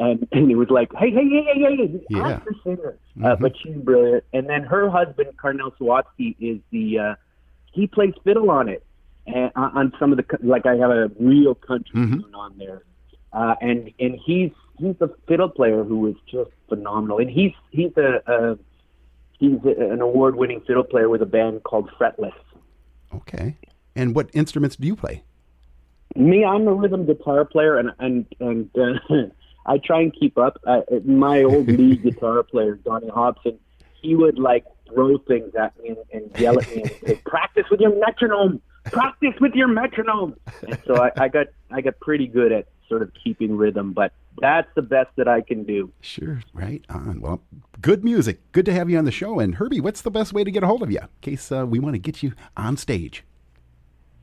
And, 0.00 0.28
and 0.30 0.48
it 0.48 0.54
was 0.54 0.70
like, 0.70 0.92
hey, 0.94 1.10
hey, 1.10 1.28
hey, 1.28 1.42
hey, 1.60 1.76
hey, 1.76 2.00
Yeah. 2.08 2.22
I'm 2.22 2.42
the 2.46 2.54
singer. 2.62 2.96
Uh, 3.20 3.34
but 3.34 3.52
she's 3.60 3.74
brilliant. 3.74 4.22
And 4.32 4.48
then 4.48 4.62
her 4.62 4.88
husband, 4.88 5.30
Karrnnel 5.42 5.72
Sawitsky, 5.76 6.36
is 6.38 6.60
the, 6.70 6.98
uh, 7.00 7.14
he 7.78 7.86
plays 7.86 8.14
fiddle 8.24 8.50
on 8.50 8.68
it. 8.68 8.82
and 9.26 9.50
uh, 9.56 9.70
on 9.80 9.92
some 10.00 10.10
of 10.12 10.16
the 10.18 10.24
like 10.54 10.64
I 10.66 10.74
have 10.82 10.90
a 10.90 11.10
real 11.20 11.54
country 11.54 12.00
Mhm. 12.00 12.22
tune 12.22 12.34
on 12.34 12.52
there, 12.58 12.82
uh, 13.32 13.54
and 13.60 13.78
and 14.04 14.12
he's 14.26 14.52
he's 14.80 14.96
a 15.00 15.10
fiddle 15.26 15.50
player 15.58 15.84
who 15.84 15.98
is 16.10 16.16
just 16.34 16.50
phenomenal, 16.68 17.18
and 17.18 17.30
he's 17.38 17.52
he's 17.70 17.94
a, 17.96 18.10
a 18.34 18.58
he's 19.40 19.58
a, 19.64 19.74
an 19.94 20.00
award 20.00 20.34
winning 20.36 20.60
fiddle 20.66 20.84
player 20.92 21.08
with 21.08 21.22
a 21.22 21.30
band 21.36 21.62
called 21.68 21.86
Fretless. 21.98 22.38
Okay. 23.14 23.56
And 23.96 24.14
what 24.14 24.30
instruments 24.32 24.76
do 24.76 24.86
you 24.86 24.96
play? 24.96 25.22
Me, 26.16 26.44
I'm 26.44 26.66
a 26.68 26.72
rhythm 26.82 27.04
guitar 27.06 27.44
player, 27.44 27.76
and 27.78 27.90
and 27.98 28.26
and 28.40 28.70
uh, 28.78 29.26
I 29.66 29.78
try 29.78 30.00
and 30.00 30.12
keep 30.20 30.38
up. 30.38 30.54
Uh, 30.66 30.80
my 31.04 31.42
old 31.42 31.66
lead 31.68 32.02
guitar 32.08 32.42
player, 32.42 32.76
Donnie 32.76 33.08
Hobson, 33.20 33.58
he 34.00 34.14
would 34.16 34.38
like 34.38 34.64
throw 34.92 35.18
things 35.18 35.54
at 35.54 35.78
me 35.82 35.90
and, 35.90 35.98
and 36.12 36.40
yell 36.40 36.58
at 36.58 36.68
me 36.74 36.82
and 36.82 36.90
say, 37.06 37.14
"Practice 37.26 37.64
with 37.70 37.80
your 37.80 37.98
metronome. 37.98 38.60
Practice 38.84 39.34
with 39.40 39.54
your 39.54 39.68
metronome." 39.68 40.36
And 40.66 40.78
so 40.86 40.96
I, 41.02 41.10
I 41.16 41.28
got 41.28 41.46
I 41.70 41.80
got 41.80 41.98
pretty 42.00 42.26
good 42.26 42.52
at 42.52 42.66
sort 42.88 43.02
of 43.02 43.10
keeping 43.22 43.56
rhythm, 43.56 43.92
but 43.92 44.12
that's 44.40 44.68
the 44.74 44.82
best 44.82 45.10
that 45.16 45.28
I 45.28 45.40
can 45.42 45.64
do. 45.64 45.92
Sure, 46.00 46.40
right 46.54 46.84
on. 46.88 47.20
Well, 47.20 47.42
good 47.80 48.02
music. 48.04 48.40
Good 48.52 48.64
to 48.66 48.72
have 48.72 48.88
you 48.88 48.96
on 48.96 49.04
the 49.04 49.10
show. 49.10 49.40
And 49.40 49.56
Herbie, 49.56 49.80
what's 49.80 50.00
the 50.00 50.10
best 50.10 50.32
way 50.32 50.42
to 50.44 50.50
get 50.50 50.62
a 50.62 50.66
hold 50.66 50.82
of 50.82 50.90
you 50.90 51.00
in 51.00 51.08
case 51.20 51.50
uh, 51.52 51.66
we 51.66 51.78
want 51.80 51.94
to 51.94 51.98
get 51.98 52.22
you 52.22 52.32
on 52.56 52.76
stage? 52.76 53.24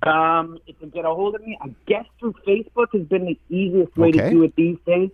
Um, 0.03 0.59
if 0.67 0.75
you 0.79 0.87
get 0.87 1.05
a 1.05 1.09
hold 1.09 1.35
of 1.35 1.41
me, 1.45 1.57
I 1.61 1.73
guess 1.87 2.05
through 2.19 2.33
Facebook 2.47 2.87
has 2.93 3.03
been 3.07 3.25
the 3.25 3.39
easiest 3.55 3.95
way 3.97 4.09
Okay. 4.09 4.19
to 4.19 4.29
do 4.29 4.43
it 4.43 4.55
these 4.55 4.77
days. 4.85 5.09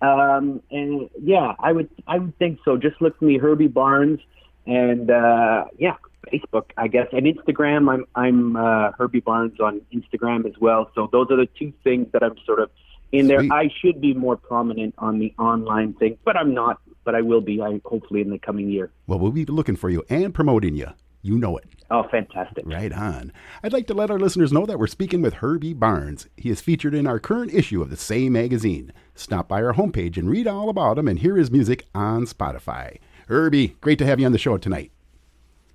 Um, 0.00 0.60
and 0.72 1.08
yeah, 1.22 1.54
I 1.60 1.70
would 1.72 1.88
I 2.08 2.18
would 2.18 2.36
think 2.38 2.58
so. 2.64 2.76
Just 2.76 3.00
look 3.00 3.16
for 3.18 3.24
me, 3.24 3.38
Herbie 3.38 3.68
Barnes, 3.68 4.18
and 4.66 5.10
uh, 5.10 5.64
yeah, 5.78 5.96
Facebook, 6.32 6.70
I 6.76 6.88
guess, 6.88 7.08
and 7.12 7.26
Instagram. 7.26 7.92
I'm 7.92 8.04
I'm 8.14 8.56
uh, 8.56 8.92
Herbie 8.92 9.20
Barnes 9.20 9.58
on 9.60 9.80
Instagram 9.92 10.46
as 10.46 10.58
well. 10.60 10.90
So 10.94 11.08
those 11.10 11.28
are 11.30 11.36
the 11.36 11.48
two 11.58 11.72
things 11.84 12.08
that 12.12 12.22
I'm 12.22 12.36
sort 12.46 12.60
of 12.60 12.70
in 13.10 13.28
there. 13.28 13.40
I 13.52 13.70
should 13.80 14.00
be 14.00 14.14
more 14.14 14.36
prominent 14.36 14.94
on 14.98 15.18
the 15.18 15.34
online 15.38 15.94
thing, 15.94 16.18
but 16.24 16.36
I'm 16.36 16.54
not. 16.54 16.80
But 17.04 17.14
I 17.14 17.20
will 17.20 17.40
be. 17.40 17.60
I 17.60 17.80
hopefully 17.84 18.20
in 18.20 18.30
the 18.30 18.38
coming 18.38 18.70
year. 18.70 18.90
Well, 19.06 19.18
we'll 19.18 19.32
be 19.32 19.44
looking 19.44 19.76
for 19.76 19.90
you 19.90 20.04
and 20.08 20.32
promoting 20.32 20.76
you. 20.76 20.88
You 21.24 21.38
know 21.38 21.56
it. 21.56 21.64
Oh, 21.90 22.04
fantastic! 22.10 22.64
Right 22.66 22.92
on. 22.92 23.32
I'd 23.62 23.72
like 23.72 23.86
to 23.88 23.94
let 23.94 24.10
our 24.10 24.18
listeners 24.18 24.52
know 24.52 24.66
that 24.66 24.78
we're 24.78 24.86
speaking 24.86 25.20
with 25.20 25.34
Herbie 25.34 25.74
Barnes. 25.74 26.26
He 26.36 26.48
is 26.48 26.60
featured 26.60 26.94
in 26.94 27.06
our 27.06 27.18
current 27.18 27.52
issue 27.52 27.82
of 27.82 27.90
the 27.90 27.96
same 27.96 28.32
magazine. 28.32 28.92
Stop 29.14 29.46
by 29.46 29.62
our 29.62 29.74
homepage 29.74 30.16
and 30.16 30.30
read 30.30 30.46
all 30.46 30.68
about 30.68 30.98
him 30.98 31.06
and 31.06 31.18
hear 31.18 31.36
his 31.36 31.50
music 31.50 31.84
on 31.94 32.24
Spotify. 32.24 32.98
Herbie, 33.28 33.76
great 33.80 33.98
to 33.98 34.06
have 34.06 34.20
you 34.20 34.26
on 34.26 34.32
the 34.32 34.38
show 34.38 34.56
tonight. 34.58 34.90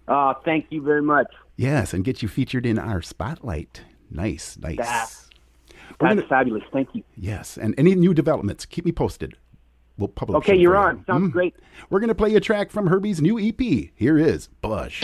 Uh, 0.08 0.34
thank 0.46 0.68
you 0.70 0.82
very 0.82 1.02
much. 1.02 1.28
Yes, 1.56 1.94
and 1.94 2.04
get 2.04 2.22
you 2.22 2.28
featured 2.28 2.66
in 2.66 2.78
our 2.80 3.02
spotlight. 3.02 3.82
Nice, 4.10 4.58
nice. 4.58 4.78
That- 4.78 5.10
We're 6.00 6.10
That's 6.10 6.16
gonna- 6.22 6.28
fabulous. 6.28 6.64
Thank 6.72 6.90
you. 6.94 7.04
Yes, 7.16 7.58
and 7.58 7.74
any 7.78 7.96
new 7.96 8.14
developments, 8.14 8.66
keep 8.66 8.86
me 8.86 8.92
posted. 8.92 9.36
We'll 9.98 10.10
publish. 10.10 10.38
Okay, 10.38 10.56
you're 10.56 10.78
on. 10.78 11.04
Sounds 11.08 11.30
Mm. 11.30 11.32
great. 11.32 11.56
We're 11.90 12.00
going 12.00 12.10
to 12.10 12.16
play 12.16 12.36
a 12.36 12.40
track 12.40 12.70
from 12.70 12.88
Herbie's 12.88 13.20
new 13.22 13.40
EP. 13.40 13.92
Here 13.96 14.18
is 14.18 14.48
Blush. 14.62 15.04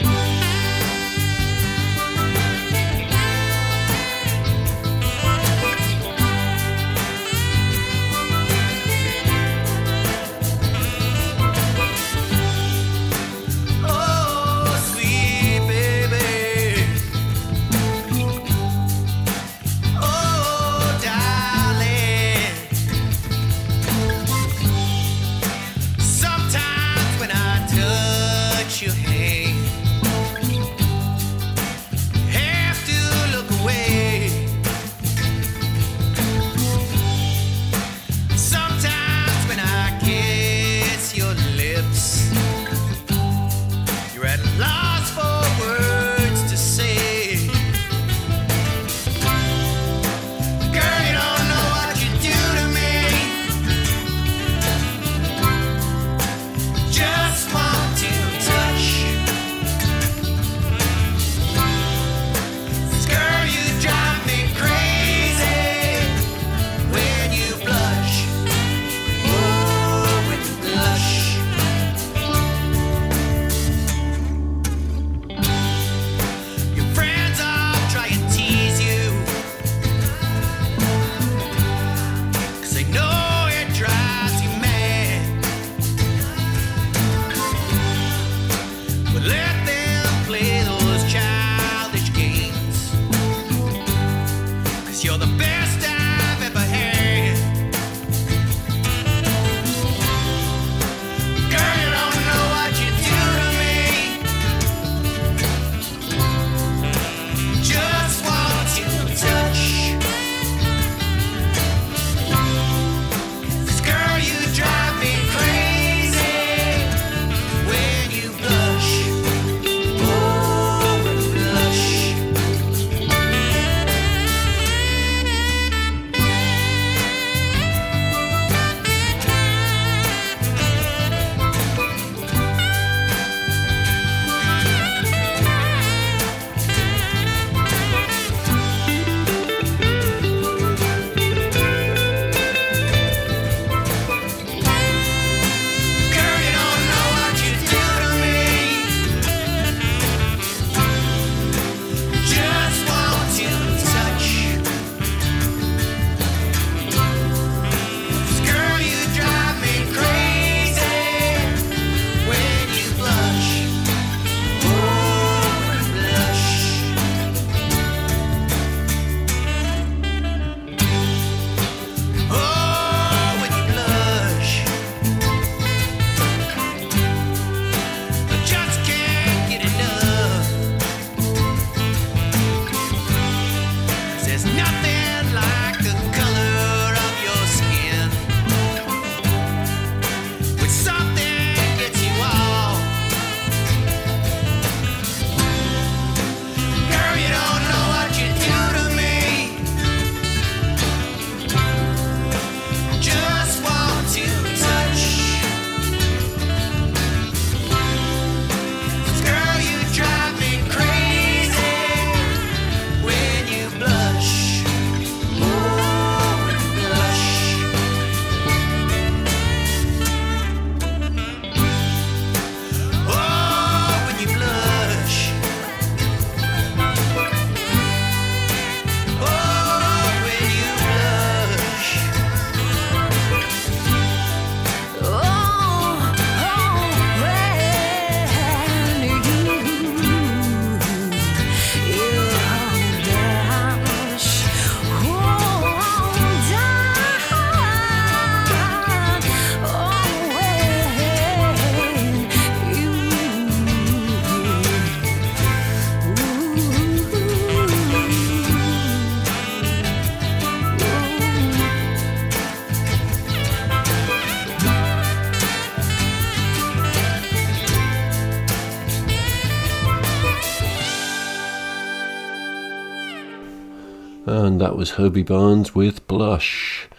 Was 274.84 275.00
Herbie 275.00 275.24
Barnes 275.24 275.74
with 275.74 276.06
Blush. 276.08 276.90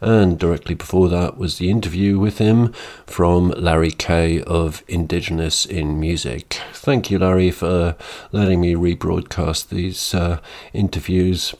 And 0.00 0.38
directly 0.38 0.74
before 0.74 1.10
that 1.10 1.36
was 1.36 1.58
the 1.58 1.68
interview 1.68 2.18
with 2.18 2.38
him 2.38 2.72
from 3.06 3.50
Larry 3.50 3.90
K 3.90 4.40
of 4.44 4.82
Indigenous 4.88 5.66
in 5.66 6.00
Music. 6.00 6.58
Thank 6.72 7.10
you, 7.10 7.18
Larry, 7.18 7.50
for 7.50 7.96
letting 8.32 8.62
me 8.62 8.72
rebroadcast 8.72 9.68
these 9.68 10.14
uh, 10.14 10.40
interviews. 10.72 11.54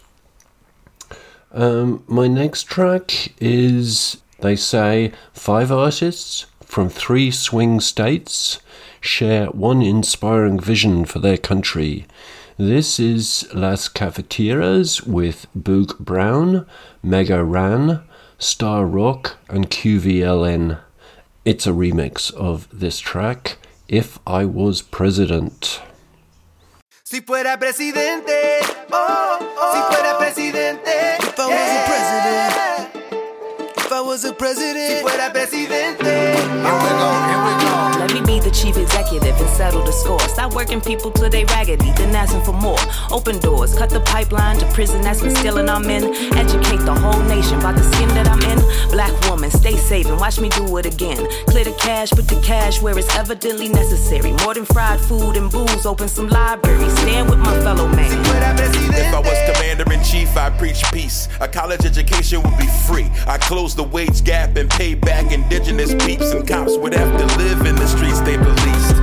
Um, 1.52 2.02
my 2.06 2.28
next 2.28 2.62
track 2.62 3.34
is, 3.38 4.22
they 4.40 4.56
say, 4.56 5.12
five 5.34 5.70
artists 5.70 6.46
from 6.62 6.88
three 6.88 7.30
swing 7.30 7.78
states 7.78 8.58
share 9.02 9.48
one 9.48 9.82
inspiring 9.82 10.58
vision 10.58 11.04
for 11.04 11.18
their 11.18 11.36
country. 11.36 12.06
This 12.56 13.00
is 13.00 13.48
Las 13.52 13.88
Cafeteras 13.88 15.02
with 15.04 15.48
Boog 15.58 15.98
Brown, 15.98 16.66
Mega 17.02 17.42
Ran, 17.42 18.04
Star 18.38 18.86
Rock, 18.86 19.38
and 19.48 19.68
QVLN. 19.68 20.78
It's 21.44 21.66
a 21.66 21.72
remix 21.72 22.32
of 22.32 22.68
this 22.72 23.00
track, 23.00 23.58
If 23.88 24.20
I 24.24 24.44
Was 24.44 24.82
President. 24.82 25.82
Si 27.02 27.22
fuera 27.22 27.58
presidente, 27.58 28.60
oh, 28.92 29.38
oh, 29.58 29.72
si 29.74 29.80
fuera 29.90 30.16
presidente, 30.16 31.16
if 31.26 31.40
I 31.40 31.50
was 31.50 31.74
a 31.74 31.82
president, 31.90 33.78
if 33.78 33.92
I 33.92 34.00
was 34.00 34.24
a 34.24 34.32
president, 34.32 34.90
si 34.90 35.02
fuera 35.02 35.32
presidente, 35.32 36.04
here 36.04 36.62
we 36.62 36.88
go, 37.02 37.10
here 37.26 37.44
we 37.44 37.50
go. 37.58 37.63
Let 38.14 38.28
me 38.28 38.38
be 38.38 38.38
the 38.38 38.54
chief 38.54 38.76
executive 38.76 39.34
and 39.34 39.50
settle 39.56 39.82
the 39.82 39.90
score. 39.90 40.20
Stop 40.28 40.54
working 40.54 40.80
people 40.80 41.10
till 41.10 41.28
they 41.28 41.44
raggedy, 41.46 41.90
then 41.96 42.14
asking 42.14 42.42
for 42.42 42.52
more. 42.52 42.78
Open 43.10 43.40
doors, 43.40 43.76
cut 43.76 43.90
the 43.90 43.98
pipeline 43.98 44.56
to 44.58 44.66
prison 44.66 45.00
that's 45.02 45.20
been 45.20 45.34
stealing 45.34 45.68
our 45.68 45.80
men. 45.80 46.14
Educate 46.36 46.78
the 46.86 46.94
whole 46.94 47.20
nation 47.24 47.58
about 47.58 47.74
the 47.74 47.82
skin 47.82 48.06
that 48.10 48.28
I'm 48.28 48.40
in. 48.42 48.60
Black 48.92 49.10
woman, 49.28 49.50
stay 49.50 49.76
safe 49.76 50.06
and 50.06 50.20
watch 50.20 50.38
me 50.38 50.48
do 50.50 50.76
it 50.76 50.86
again. 50.86 51.26
Clear 51.48 51.64
the 51.64 51.72
cash, 51.72 52.10
put 52.10 52.28
the 52.28 52.40
cash 52.40 52.80
where 52.80 52.96
it's 52.96 53.12
evidently 53.16 53.68
necessary. 53.68 54.30
More 54.44 54.54
than 54.54 54.64
fried 54.64 55.00
food 55.00 55.36
and 55.36 55.50
booze, 55.50 55.84
open 55.84 56.06
some 56.06 56.28
libraries. 56.28 56.96
Stand 56.98 57.30
with 57.30 57.40
my 57.40 57.58
fellow 57.62 57.88
man. 57.88 58.12
If 58.94 59.12
I 59.12 59.18
was 59.18 59.36
commander 59.52 59.92
in 59.92 60.04
chief, 60.04 60.36
I'd 60.36 60.56
preach 60.56 60.84
peace. 60.92 61.28
A 61.40 61.48
college 61.48 61.84
education 61.84 62.42
would 62.44 62.58
be 62.58 62.68
free. 62.86 63.10
I 63.26 63.38
close 63.38 63.74
the 63.74 63.82
wage 63.82 64.22
gap 64.22 64.54
and 64.54 64.70
pay 64.70 64.94
back 64.94 65.32
indigenous 65.32 65.92
peeps 66.06 66.30
and 66.30 66.46
cops 66.46 66.76
would 66.76 66.94
have 66.94 67.10
to 67.18 67.38
live 67.38 67.66
in 67.66 67.74
the 67.74 67.88
streets 68.04 68.20
they 68.20 68.36
policed. 68.36 68.96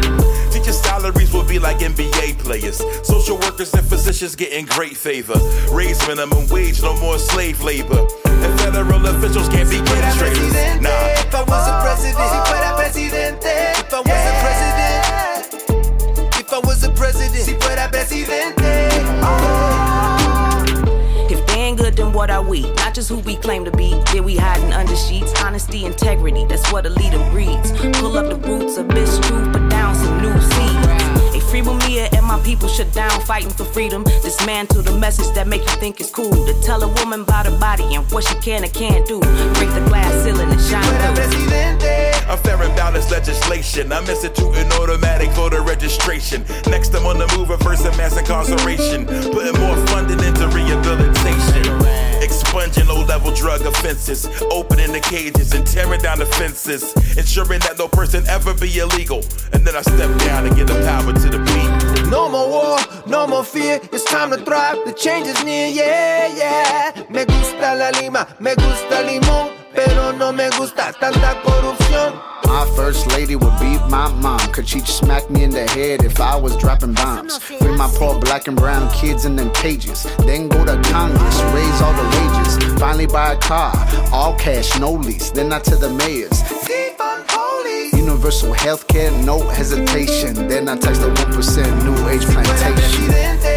Teacher 0.52 0.74
salaries 0.74 1.34
will 1.34 1.44
be 1.44 1.60
like 1.60 1.80
NBA 1.80 2.38
players. 2.40 2.82
Social 3.04 3.38
workers 3.38 3.74
and 3.74 3.86
physicians 3.86 4.36
getting 4.36 4.66
great 4.66 4.96
favor. 4.98 5.36
Raise 5.72 6.06
minimum 6.08 6.48
wage, 6.50 6.82
no 6.82 6.96
more 7.00 7.18
slave 7.18 7.62
labor. 7.62 8.06
And 8.26 8.60
federal 8.60 9.06
officials 9.06 9.50
can't 9.50 9.70
be 9.70 9.78
traders. 9.78 10.54
Nah. 10.82 10.90
If 10.90 11.34
I 11.34 11.44
was 11.44 11.68
a 11.68 11.82
president, 11.82 12.30
si 12.30 12.40
fuera 12.48 12.76
presidente, 12.76 13.74
if 13.80 13.94
I 13.94 14.00
was 14.02 14.24
a 14.30 14.34
president, 14.44 15.02
if 16.40 16.54
I 16.54 16.60
was 16.60 16.84
a 16.84 16.90
president, 16.92 17.44
si 17.46 17.54
fuera 17.54 17.90
presidente. 17.90 18.61
What 22.22 22.30
are 22.30 22.44
we? 22.44 22.62
Not 22.74 22.94
just 22.94 23.10
who 23.10 23.18
we 23.18 23.36
claim 23.36 23.66
to 23.66 23.72
be. 23.72 24.00
Yeah, 24.14 24.22
we 24.22 24.36
hiding 24.38 24.72
under 24.74 24.96
sheets. 24.96 25.34
Honesty, 25.42 25.86
integrity, 25.86 26.46
that's 26.46 26.72
what 26.72 26.86
a 26.86 26.90
leader 26.90 27.18
breeds. 27.32 27.72
Pull 27.98 28.16
up 28.16 28.30
the 28.30 28.36
roots 28.48 28.78
of 28.78 28.88
this 28.90 29.18
truth, 29.26 29.52
put 29.52 29.68
down 29.72 29.96
some 29.96 30.22
new 30.22 30.40
seeds. 30.54 31.36
A 31.36 31.40
free 31.50 31.64
Mia 31.64 32.10
and 32.14 32.24
my 32.28 32.40
people 32.42 32.68
shut 32.68 32.94
down 32.94 33.10
fighting 33.22 33.50
for 33.50 33.66
freedom. 33.66 34.04
Dismantle 34.22 34.84
the 34.84 34.96
message 35.00 35.34
that 35.34 35.48
make 35.48 35.62
you 35.62 35.76
think 35.82 36.00
it's 36.00 36.12
cool. 36.12 36.30
To 36.30 36.54
tell 36.62 36.84
a 36.84 36.88
woman 37.02 37.22
about 37.22 37.48
her 37.48 37.58
body 37.58 37.96
and 37.96 38.06
what 38.12 38.24
she 38.24 38.36
can 38.36 38.64
and 38.64 38.72
can't 38.72 39.04
do. 39.08 39.20
Break 39.58 39.74
the 39.74 39.84
glass 39.90 40.14
ceiling 40.24 40.52
and 40.52 40.62
shine 40.62 40.86
through. 41.16 41.42
A 42.30 42.38
fair 42.38 42.62
and 42.62 42.76
balanced 42.76 43.10
legislation. 43.10 43.92
I'm 43.92 44.08
instituting 44.08 44.72
automatic 44.74 45.32
voter 45.32 45.64
registration. 45.64 46.46
Next, 46.68 46.94
I'm 46.94 47.08
on 47.08 47.18
the 47.18 47.26
move, 47.36 47.50
reversing 47.50 47.98
mass 47.98 48.16
incarceration. 48.16 49.08
Putting 49.08 49.60
more 49.60 49.76
funding 49.88 50.20
into 50.20 50.48
rehabilitation. 50.50 52.01
Expunging 52.22 52.88
low 52.88 53.04
level 53.06 53.34
drug 53.34 53.62
offenses. 53.62 54.28
Opening 54.52 54.92
the 54.92 55.00
cages 55.00 55.54
and 55.54 55.66
tearing 55.66 56.02
down 56.02 56.20
the 56.20 56.26
fences. 56.26 56.94
Ensuring 57.18 57.60
that 57.62 57.78
no 57.78 57.88
person 57.88 58.26
ever 58.28 58.54
be 58.54 58.78
illegal. 58.78 59.24
And 59.54 59.66
then 59.66 59.76
I 59.76 59.82
step 59.82 60.12
down 60.20 60.46
and 60.46 60.56
give 60.56 60.68
the 60.68 60.80
power 60.86 61.12
to 61.12 61.30
the 61.30 61.40
people. 61.40 62.10
No 62.10 62.30
more 62.30 62.48
war, 62.48 62.78
no 63.08 63.26
more 63.26 63.44
fear. 63.44 63.80
It's 63.92 64.04
time 64.04 64.32
to 64.32 64.38
thrive. 64.38 64.78
The 64.86 64.94
change 64.94 65.28
is 65.28 65.44
near, 65.44 65.68
yeah, 65.68 66.28
yeah. 66.36 67.04
Me 67.10 67.26
gusta 67.26 67.76
la 67.76 67.90
lima, 68.00 68.28
me 68.40 68.54
gusta 68.56 69.02
limón, 69.04 69.52
pero 69.74 70.12
no 70.12 70.32
me 70.32 70.50
gusta 70.58 70.94
tanta 70.94 71.42
corrupción. 71.42 72.14
My 72.46 72.66
first 72.76 73.08
lady 73.12 73.36
would 73.36 73.60
beat 73.60 73.82
my 73.90 74.12
mom, 74.22 74.40
cause 74.52 74.68
she'd 74.68 74.88
smack 74.88 75.30
me 75.30 75.44
in 75.44 75.52
the 75.52 75.66
head 75.70 76.04
if 76.04 76.20
I 76.20 76.36
was 76.36 76.56
dropping 76.58 76.94
bombs. 76.94 77.38
Free 77.38 77.76
my 77.78 77.90
poor 77.96 78.20
black 78.20 78.48
and 78.48 78.58
brown 78.58 78.92
kids 78.92 79.26
in 79.26 79.36
them 79.36 79.52
cages. 79.54 80.04
Then 80.26 80.50
go 80.50 80.66
to 80.66 80.80
Congress, 80.92 81.42
raise 81.54 81.82
all 81.82 81.94
the 81.94 82.08
wages. 82.16 82.80
Finally 82.80 83.08
buy 83.08 83.34
a 83.34 83.38
car, 83.38 83.74
all 84.12 84.36
cash, 84.36 84.78
no 84.80 84.92
lease. 84.92 85.32
Then 85.32 85.54
I 85.54 85.60
to 85.60 85.76
the 85.76 85.90
mayors. 85.90 86.44
Universal 87.94 88.54
health 88.54 88.88
care, 88.88 89.12
no 89.24 89.40
hesitation. 89.50 90.48
Then 90.48 90.68
I 90.68 90.78
touch 90.78 90.98
the 90.98 91.10
1% 91.10 91.84
new 91.86 92.10
age 92.10 92.26
plantation. 92.26 93.51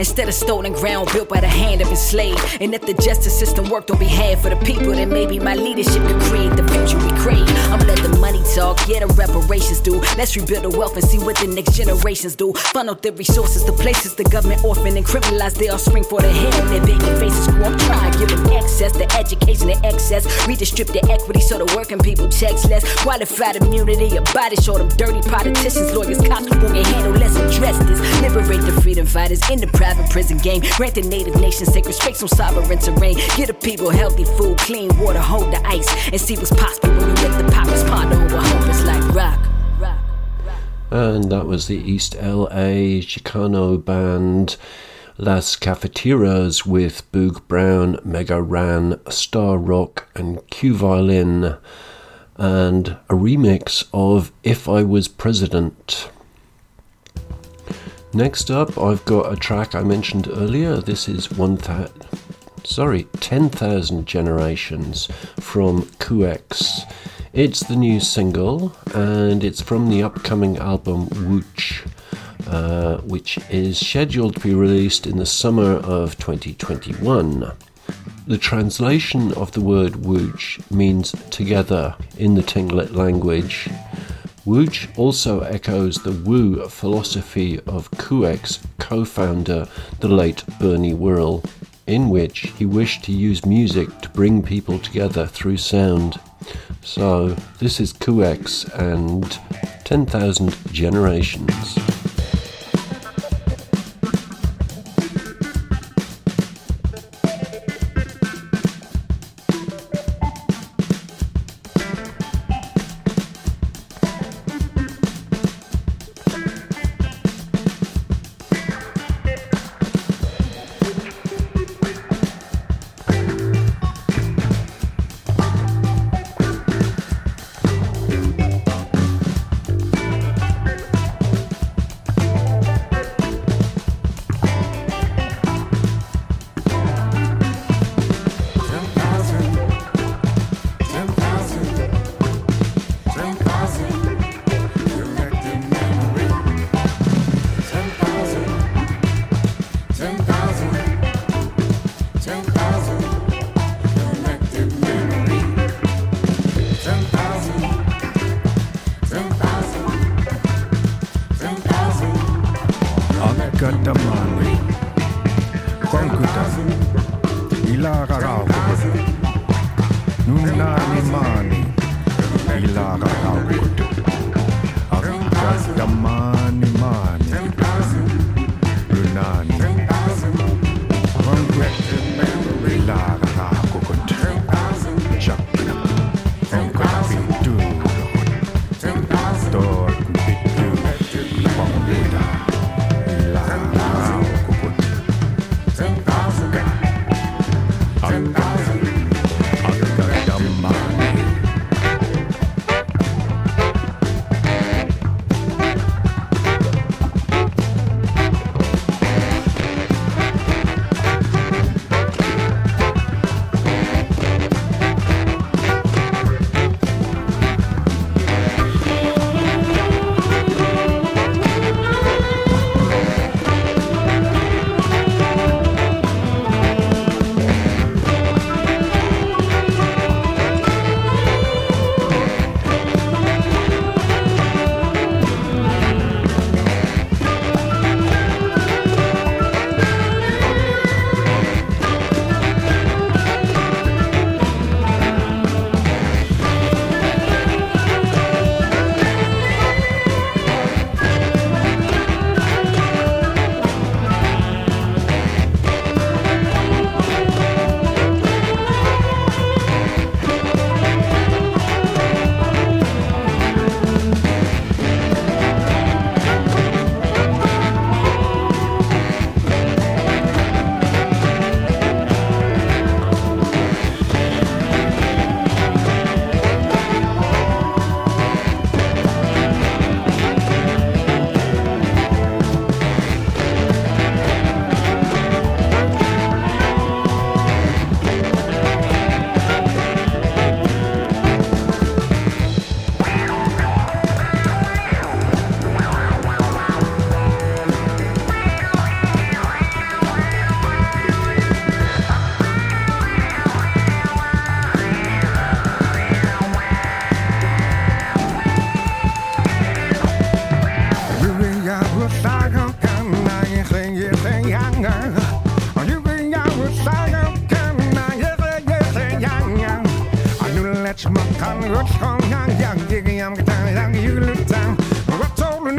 Instead 0.00 0.26
of 0.28 0.34
stolen 0.34 0.72
ground 0.72 1.08
built 1.12 1.28
by 1.28 1.40
the 1.40 1.46
hand 1.46 1.82
of 1.82 1.88
enslaved, 1.88 2.40
and 2.60 2.74
if 2.74 2.80
the 2.86 2.94
justice 2.94 3.38
system 3.38 3.68
worked 3.68 3.90
on 3.90 3.98
behalf 3.98 4.44
of 4.46 4.58
the 4.58 4.64
people, 4.64 4.92
then 4.92 5.10
maybe 5.10 5.38
my 5.38 5.54
leadership 5.54 6.02
could 6.08 6.20
create 6.22 6.56
the 6.56 6.66
future 6.72 6.96
we 7.04 7.12
crave. 7.20 7.46
I'ma 7.70 7.84
let 7.84 7.98
the 7.98 8.16
money 8.18 8.42
talk, 8.54 8.80
yeah, 8.88 9.00
the 9.00 9.06
reparations 9.14 9.80
do. 9.80 10.00
Let's 10.16 10.34
rebuild 10.36 10.64
the 10.64 10.76
wealth 10.76 10.96
and 10.96 11.04
see 11.04 11.18
what 11.18 11.36
the 11.36 11.46
next 11.46 11.76
generations 11.76 12.34
do. 12.34 12.54
Funnel 12.72 12.94
the 12.94 13.12
resources 13.12 13.62
to 13.64 13.72
places 13.72 14.14
the 14.14 14.24
government 14.24 14.64
orphan 14.64 14.96
and 14.96 15.04
criminalize 15.04 15.54
their 15.54 15.74
offspring 15.74 16.04
for 16.04 16.20
the 16.22 16.32
hell 16.32 16.66
their 16.72 16.84
baby 16.86 17.10
faces 17.20 17.46
grow 17.48 17.68
up. 17.68 17.78
Try 17.80 18.10
give 18.18 18.30
them 18.30 18.46
access 18.56 18.92
to 18.92 19.04
education 19.16 19.68
and 19.68 19.84
excess. 19.84 20.24
Redistribute 20.48 20.96
the 20.96 21.12
equity 21.12 21.40
so 21.40 21.58
the 21.58 21.68
working 21.76 21.98
people 21.98 22.28
checks 22.30 22.64
less. 22.64 22.82
Qualified 23.02 23.56
immunity, 23.56 24.16
a 24.16 24.22
body 24.32 24.56
show 24.56 24.78
them 24.78 24.88
dirty 24.96 25.20
politicians, 25.28 25.92
lawyers, 25.92 26.20
cops 26.26 26.48
who 26.48 26.56
won't 26.58 26.86
handle. 26.86 27.12
Let's 27.12 27.36
address 27.36 27.76
this. 27.84 28.00
Liberate 28.22 28.62
the 28.62 28.72
freedom 28.80 29.04
fighters 29.04 29.42
in 29.50 29.60
the 29.60 29.68
prison 30.10 30.38
game. 30.38 30.62
Grant 30.76 30.94
the 30.94 31.02
native 31.02 31.36
nations 31.40 31.72
sacred 31.72 31.94
space 31.94 32.22
on 32.22 32.28
sovereign 32.28 32.78
terrain. 32.78 33.16
Get 33.36 33.46
the 33.46 33.54
people 33.54 33.90
healthy 33.90 34.24
food, 34.24 34.58
clean 34.58 34.96
water, 34.98 35.20
hold 35.20 35.52
the 35.52 35.66
ice, 35.66 35.88
and 36.08 36.20
see 36.20 36.36
what's 36.36 36.50
possible 36.50 36.90
when 36.90 37.08
you 37.08 37.28
let 37.28 37.44
the 37.44 37.52
poppers 37.52 37.84
ponder 37.84 38.16
over 38.16 38.40
hope. 38.40 38.68
It's 38.68 38.84
like 38.84 39.14
rock. 39.14 39.46
And 40.90 41.30
that 41.30 41.46
was 41.46 41.68
the 41.68 41.76
East 41.76 42.16
LA 42.16 42.98
Chicano 43.00 43.82
band 43.82 44.56
Las 45.18 45.54
Cafeteras 45.54 46.64
with 46.64 47.10
Boog 47.12 47.46
Brown, 47.46 47.98
Mega 48.02 48.40
Ran, 48.40 48.98
Star 49.08 49.58
Rock, 49.58 50.08
and 50.16 50.44
Q 50.48 50.74
Violin, 50.74 51.58
and 52.36 52.88
a 53.08 53.14
remix 53.14 53.86
of 53.92 54.32
If 54.42 54.68
I 54.68 54.82
Was 54.82 55.08
President. 55.08 56.10
Next 58.12 58.50
up, 58.50 58.76
I've 58.76 59.04
got 59.04 59.32
a 59.32 59.36
track 59.36 59.76
I 59.76 59.84
mentioned 59.84 60.28
earlier. 60.28 60.78
This 60.78 61.08
is 61.08 61.30
one 61.30 61.54
that, 61.56 61.92
sorry, 62.64 63.04
10,000 63.20 64.04
Generations 64.04 65.06
from 65.38 65.82
QX. 65.82 66.92
It's 67.32 67.60
the 67.60 67.76
new 67.76 68.00
single, 68.00 68.74
and 68.96 69.44
it's 69.44 69.62
from 69.62 69.88
the 69.88 70.02
upcoming 70.02 70.58
album 70.58 71.08
Wooch, 71.30 71.84
uh, 72.48 72.98
which 72.98 73.38
is 73.48 73.78
scheduled 73.78 74.34
to 74.34 74.40
be 74.40 74.54
released 74.54 75.06
in 75.06 75.18
the 75.18 75.24
summer 75.24 75.76
of 75.76 76.18
2021. 76.18 77.52
The 78.26 78.38
translation 78.38 79.32
of 79.34 79.52
the 79.52 79.60
word 79.60 80.04
Wooch 80.04 80.58
means 80.68 81.12
together 81.30 81.94
in 82.18 82.34
the 82.34 82.42
Tlingit 82.42 82.92
language. 82.92 83.68
Wooch 84.46 84.88
also 84.96 85.40
echoes 85.40 85.96
the 85.96 86.12
Wu 86.12 86.66
philosophy 86.68 87.60
of 87.66 87.90
KUEX 87.90 88.60
co 88.78 89.04
founder, 89.04 89.68
the 90.00 90.08
late 90.08 90.44
Bernie 90.58 90.94
Worrell, 90.94 91.44
in 91.86 92.08
which 92.08 92.52
he 92.56 92.64
wished 92.64 93.04
to 93.04 93.12
use 93.12 93.44
music 93.44 94.00
to 94.00 94.08
bring 94.08 94.42
people 94.42 94.78
together 94.78 95.26
through 95.26 95.58
sound. 95.58 96.18
So, 96.82 97.36
this 97.58 97.80
is 97.80 97.92
KUEX 97.92 98.64
and 98.78 99.38
10,000 99.84 100.56
Generations. 100.72 101.99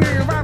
You're 0.02 0.24
right. 0.24 0.41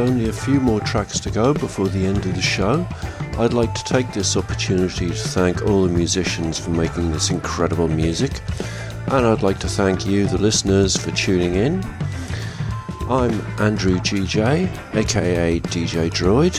Only 0.00 0.28
a 0.28 0.32
few 0.32 0.58
more 0.58 0.80
tracks 0.80 1.20
to 1.20 1.30
go 1.30 1.54
before 1.54 1.88
the 1.88 2.06
end 2.06 2.24
of 2.26 2.34
the 2.34 2.42
show, 2.42 2.86
I'd 3.38 3.52
like 3.52 3.72
to 3.74 3.84
take 3.84 4.12
this 4.12 4.36
opportunity 4.36 5.08
to 5.08 5.14
thank 5.14 5.62
all 5.62 5.84
the 5.84 5.92
musicians 5.92 6.58
for 6.58 6.70
making 6.70 7.12
this 7.12 7.30
incredible 7.30 7.86
music, 7.86 8.40
and 9.08 9.26
I'd 9.26 9.42
like 9.42 9.58
to 9.60 9.68
thank 9.68 10.06
you, 10.06 10.26
the 10.26 10.38
listeners, 10.38 10.96
for 10.96 11.10
tuning 11.12 11.54
in. 11.54 11.84
I'm 13.08 13.40
Andrew 13.60 13.98
GJ, 13.98 14.94
aka 14.94 15.60
DJ 15.60 16.10
Droid, 16.10 16.58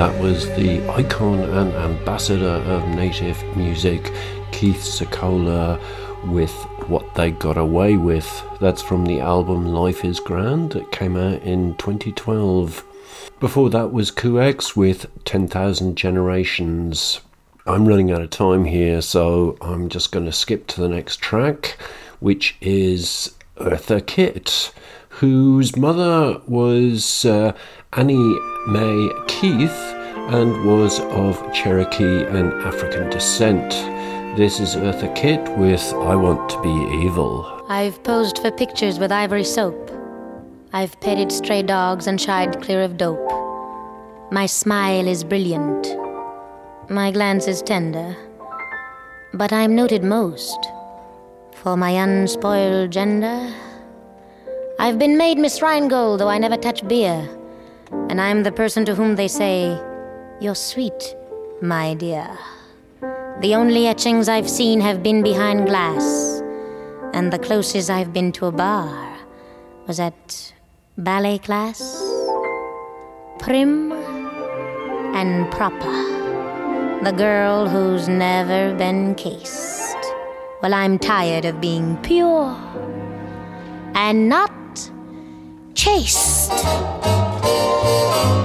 That 0.00 0.18
was 0.18 0.46
the 0.56 0.82
icon 0.88 1.40
and 1.40 1.74
ambassador 1.74 2.46
of 2.46 2.88
native 2.88 3.44
music, 3.54 4.10
Keith 4.50 4.78
Secola, 4.78 5.78
with 6.24 6.50
What 6.88 7.14
They 7.16 7.32
Got 7.32 7.58
Away 7.58 7.98
With. 7.98 8.42
That's 8.62 8.80
from 8.80 9.04
the 9.04 9.20
album 9.20 9.66
Life 9.66 10.02
is 10.02 10.18
Grand 10.18 10.72
that 10.72 10.90
came 10.90 11.18
out 11.18 11.42
in 11.42 11.76
2012. 11.76 12.82
Before 13.40 13.68
that 13.68 13.92
was 13.92 14.10
Kuex 14.10 14.74
with 14.74 15.04
10,000 15.26 15.96
Generations. 15.96 17.20
I'm 17.66 17.86
running 17.86 18.10
out 18.10 18.22
of 18.22 18.30
time 18.30 18.64
here, 18.64 19.02
so 19.02 19.58
I'm 19.60 19.90
just 19.90 20.12
going 20.12 20.24
to 20.24 20.32
skip 20.32 20.66
to 20.68 20.80
the 20.80 20.88
next 20.88 21.20
track, 21.20 21.76
which 22.20 22.56
is 22.62 23.34
Eartha 23.58 24.06
Kitt, 24.06 24.72
whose 25.10 25.76
mother 25.76 26.40
was 26.46 27.26
uh, 27.26 27.52
Annie 27.94 28.38
Mae 28.68 29.10
Keith 29.26 29.76
and 30.30 30.64
was 30.64 31.00
of 31.00 31.52
Cherokee 31.52 32.22
and 32.22 32.52
African 32.62 33.10
descent. 33.10 33.68
This 34.36 34.60
is 34.60 34.76
Eartha 34.76 35.12
Kitt 35.16 35.40
with 35.58 35.82
I 35.94 36.14
Want 36.14 36.48
to 36.50 36.62
Be 36.62 37.04
Evil. 37.04 37.64
I've 37.68 38.00
posed 38.04 38.38
for 38.38 38.52
pictures 38.52 39.00
with 39.00 39.10
ivory 39.10 39.42
soap. 39.42 39.90
I've 40.72 41.00
petted 41.00 41.32
stray 41.32 41.64
dogs 41.64 42.06
and 42.06 42.20
shied 42.20 42.62
clear 42.62 42.80
of 42.82 42.96
dope. 42.96 43.28
My 44.30 44.46
smile 44.46 45.08
is 45.08 45.24
brilliant. 45.24 45.88
My 46.88 47.10
glance 47.10 47.48
is 47.48 47.60
tender. 47.60 48.16
But 49.34 49.52
I'm 49.52 49.74
noted 49.74 50.04
most 50.04 50.64
for 51.54 51.76
my 51.76 51.90
unspoiled 51.90 52.92
gender. 52.92 53.52
I've 54.78 55.00
been 55.00 55.18
made 55.18 55.38
Miss 55.38 55.60
Rheingold, 55.60 56.20
though 56.20 56.28
I 56.28 56.38
never 56.38 56.56
touch 56.56 56.86
beer. 56.86 57.28
And 57.92 58.20
I'm 58.20 58.42
the 58.42 58.52
person 58.52 58.84
to 58.86 58.94
whom 58.94 59.16
they 59.16 59.28
say, 59.28 59.78
You're 60.40 60.54
sweet, 60.54 61.14
my 61.62 61.94
dear. 61.94 62.38
The 63.40 63.54
only 63.54 63.86
etchings 63.86 64.28
I've 64.28 64.50
seen 64.50 64.80
have 64.80 65.02
been 65.02 65.22
behind 65.22 65.66
glass, 65.66 66.42
and 67.14 67.32
the 67.32 67.38
closest 67.38 67.88
I've 67.90 68.12
been 68.12 68.32
to 68.32 68.46
a 68.46 68.52
bar 68.52 69.16
was 69.86 69.98
at 69.98 70.52
ballet 70.98 71.38
class. 71.38 71.80
Prim 73.38 73.92
and 75.14 75.50
proper. 75.50 76.20
The 77.02 77.12
girl 77.12 77.66
who's 77.66 78.08
never 78.08 78.74
been 78.76 79.14
cased. 79.14 79.96
Well, 80.62 80.74
I'm 80.74 80.98
tired 80.98 81.46
of 81.46 81.60
being 81.60 81.96
pure 82.02 82.54
and 83.94 84.28
not 84.28 84.52
chaste. 85.74 86.52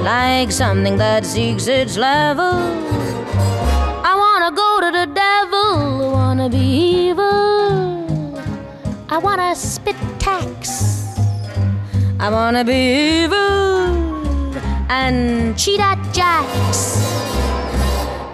Like 0.03 0.51
something 0.51 0.97
that 0.97 1.25
seeks 1.25 1.67
its 1.67 1.97
level. 1.97 2.53
I 4.03 4.13
wanna 4.23 4.51
go 4.55 4.79
to 4.81 4.91
the 4.99 5.07
devil, 5.13 6.05
I 6.05 6.07
wanna 6.13 6.49
be 6.49 6.65
evil. 7.07 8.39
I 9.09 9.17
wanna 9.17 9.55
spit 9.55 9.95
tax. 10.19 11.05
I 12.19 12.29
wanna 12.29 12.63
be 12.63 13.23
evil 13.23 14.05
and 14.89 15.57
cheat 15.57 15.79
at 15.79 15.99
jacks. 16.13 17.01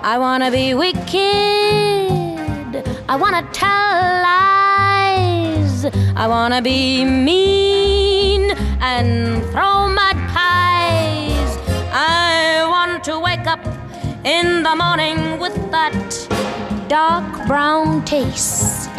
I 0.04 0.18
wanna 0.18 0.50
be 0.52 0.74
wicked. 0.74 1.12
I 3.08 3.16
wanna 3.16 3.44
tell 3.54 3.94
lies. 4.28 5.86
I 6.16 6.28
wanna 6.28 6.62
be 6.62 7.06
mean 7.06 8.52
and 8.82 9.44
throw 9.52 9.88
mud 9.88 10.11
wake 13.42 13.48
up 13.48 13.66
in 14.24 14.62
the 14.64 14.76
morning 14.76 15.40
with 15.40 15.56
that 15.72 15.98
dark 16.88 17.48
brown 17.48 18.04
taste. 18.06 18.90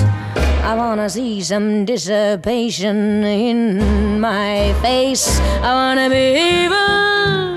I 0.64 0.74
wanna 0.74 1.08
see 1.08 1.40
some 1.42 1.84
dissipation 1.84 3.24
in 3.24 4.20
my 4.20 4.74
face. 4.82 5.40
I 5.62 5.72
wanna 5.74 6.08
be 6.08 6.24
evil. 6.64 7.54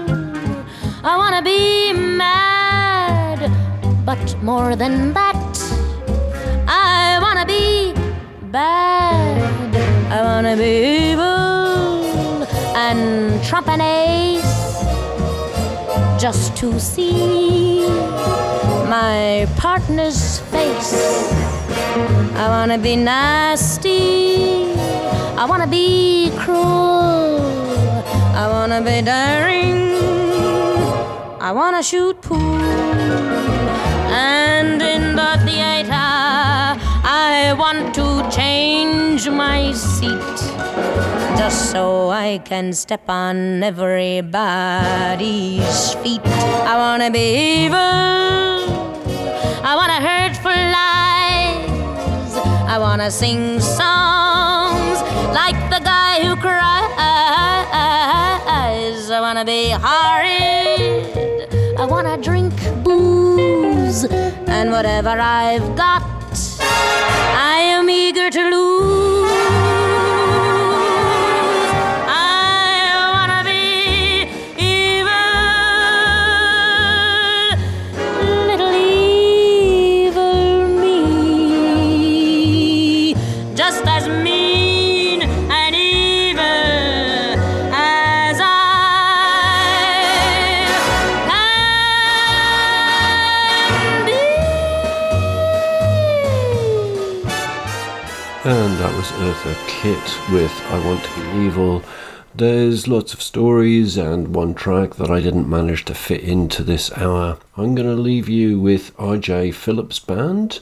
I 1.03 1.13
wanna 1.17 1.41
be 1.41 1.93
mad. 1.93 3.39
But 4.05 4.23
more 4.43 4.75
than 4.75 5.13
that, 5.13 5.53
I 6.67 7.19
wanna 7.21 7.45
be 7.45 7.93
bad. 8.51 9.75
I 10.11 10.21
wanna 10.21 10.55
be 10.55 11.11
evil 11.11 12.43
and 12.75 13.43
trump 13.43 13.67
just 16.18 16.55
to 16.55 16.80
see 16.80 17.88
my 18.88 19.47
partner's 19.57 20.39
face. 20.51 20.93
I 22.36 22.47
wanna 22.49 22.78
be 22.78 22.95
nasty. 22.95 24.72
I 25.38 25.45
wanna 25.45 25.68
be 25.68 26.32
cruel. 26.38 27.41
I 28.34 28.47
wanna 28.47 28.82
be 28.82 29.01
daring. 29.01 29.82
I 31.41 31.51
wanna 31.51 31.84
shoot 31.84 32.22
pool. 32.22 32.61
And 34.11 34.82
in 34.82 35.16
the 35.16 35.32
theater, 35.45 36.14
I 37.36 37.51
want 37.51 37.93
to 37.95 38.07
change 38.31 39.27
my 39.29 39.73
seat 39.73 40.38
just 41.38 41.69
so 41.69 42.09
I 42.09 42.39
can 42.45 42.71
step 42.71 43.09
on 43.09 43.61
everybody's 43.61 44.33
feet. 46.01 46.25
I 46.71 46.77
wanna 46.77 47.11
be 47.11 47.25
evil. 47.65 47.77
I 49.69 49.73
wanna 49.79 49.99
hurt 50.07 50.36
for 50.43 50.55
lies. 50.77 52.31
I 52.73 52.77
wanna 52.79 53.11
sing 53.11 53.59
songs 53.59 54.97
like 55.39 55.59
the 55.73 55.81
guy 55.83 56.23
who 56.23 56.38
cries. 56.38 56.63
I 59.17 59.19
wanna 59.19 59.43
be 59.43 59.71
horrid. 59.86 61.49
I 61.77 61.86
wanna 61.86 62.15
drink 62.17 62.53
booze. 62.86 64.05
And 64.55 64.71
whatever 64.71 65.15
I've 65.19 65.75
got, 65.75 66.01
I 67.38 67.59
am 67.75 67.89
eager 67.89 68.29
to 68.29 68.41
lose. 68.49 69.94
Eartha 99.16 99.55
Kitt 99.68 100.32
with 100.34 100.51
I 100.70 100.86
Want 100.86 101.01
to 101.03 101.16
Be 101.16 101.45
Evil. 101.45 101.82
There's 102.36 102.86
lots 102.86 103.13
of 103.13 103.22
stories 103.22 103.95
and 103.95 104.36
one 104.36 104.53
track 104.53 104.95
that 104.95 105.09
I 105.09 105.22
didn't 105.22 105.49
manage 105.49 105.86
to 105.86 105.95
fit 105.95 106.22
into 106.22 106.63
this 106.63 106.91
hour. 106.97 107.38
I'm 107.55 107.76
going 107.76 107.88
to 107.88 108.01
leave 108.01 108.28
you 108.28 108.59
with 108.59 108.95
RJ 108.97 109.53
Phillips 109.53 109.99
Band 109.99 110.59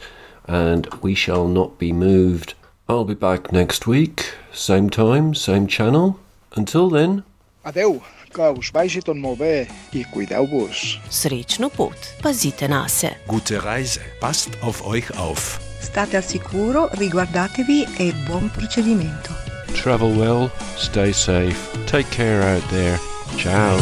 and 0.47 0.85
We 1.01 1.15
Shall 1.15 1.47
Not 1.47 1.79
Be 1.79 1.91
Moved. 1.91 2.53
I'll 2.87 3.05
be 3.05 3.15
back 3.15 3.51
next 3.51 3.87
week, 3.87 4.35
same 4.51 4.91
time, 4.91 5.33
same 5.33 5.65
channel. 5.65 6.19
Until 6.55 6.91
then, 6.91 7.23
Adeu, 7.65 8.03
que 8.31 8.43
us 8.43 8.69
vagi 8.71 9.01
tot 9.01 9.17
molt 9.17 9.39
bé 9.39 9.67
i 9.97 10.05
cuideu-vos. 10.13 10.99
Srečno 11.09 11.69
pot, 11.73 12.13
pazite 12.21 12.69
na 12.69 12.85
se. 12.87 13.15
Gute 13.27 13.57
Reise. 13.65 14.01
Passt 14.19 14.51
auf 14.61 14.85
euch 14.85 15.09
auf. 15.17 15.72
State 15.83 16.15
al 16.15 16.23
sicuro, 16.23 16.89
riguardatevi 16.93 17.85
e 17.97 18.13
buon 18.25 18.49
procedimento. 18.49 19.43
travel 19.83 20.13
well, 20.13 20.49
stay 20.77 21.11
safe, 21.11 21.57
take 21.85 22.09
care 22.09 22.41
out 22.41 22.63
there. 22.69 22.97
Ciao. 23.35 23.75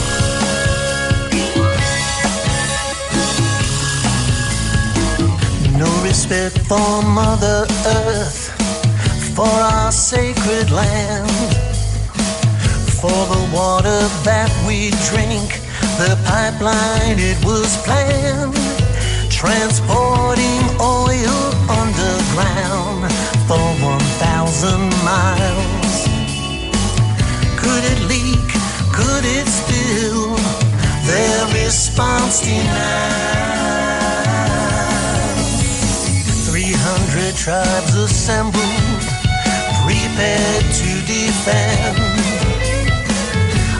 No 5.77 5.89
respect 6.03 6.57
for 6.67 7.03
Mother 7.03 7.67
Earth, 7.85 8.49
for 9.35 9.45
our 9.45 9.91
sacred 9.91 10.71
land, 10.71 11.29
for 12.99 13.21
the 13.29 13.49
water 13.53 14.01
that 14.23 14.49
we 14.65 14.89
drink, 15.11 15.61
the 15.99 16.17
pipeline 16.25 17.19
it 17.19 17.37
was 17.45 17.77
planned, 17.83 18.70
transporting 19.41 20.61
oil 20.79 21.41
underground 21.65 23.09
for 23.49 23.57
1,000 23.81 24.77
miles. 25.01 26.05
Could 27.57 27.83
it 27.91 28.01
leak? 28.05 28.49
Could 28.93 29.25
it 29.25 29.47
spill? 29.47 30.37
Their 31.09 31.65
response 31.65 32.41
denied. 32.41 33.41
300 36.45 37.33
tribes 37.35 37.95
assembled, 37.95 39.01
prepared 39.81 40.65
to 40.69 40.91
defend 41.09 41.97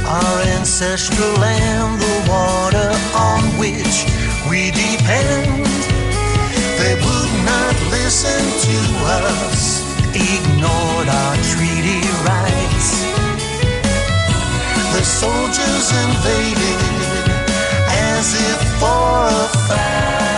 our 0.08 0.42
ancestral 0.58 1.34
land, 1.34 2.02
the 2.02 2.26
water 2.28 2.90
on 3.14 3.44
which 3.60 4.21
we 4.50 4.72
depend. 4.72 5.66
They 6.80 6.96
would 6.96 7.34
not 7.46 7.76
listen 7.92 8.42
to 8.68 8.78
us, 9.06 9.84
ignored 10.16 11.08
our 11.08 11.36
treaty 11.54 12.02
rights. 12.26 12.90
The 14.94 15.04
soldiers 15.04 15.88
invaded 16.06 16.82
as 17.90 18.34
if 18.34 18.60
for 18.80 19.28
a 19.28 19.48
fight. 19.68 20.31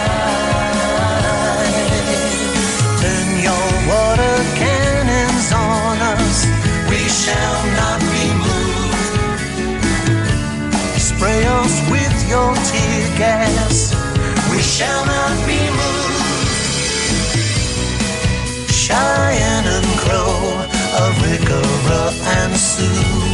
We 22.75 23.32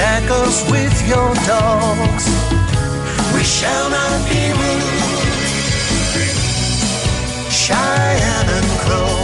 tackles 0.00 0.58
with 0.72 0.96
your 1.12 1.30
dogs. 1.44 2.24
We 3.34 3.42
shall 3.44 3.86
not 3.96 4.18
be 4.30 4.42
moved. 4.60 5.26
Cheyenne 7.62 8.50
and 8.58 8.70
Crow, 8.82 9.16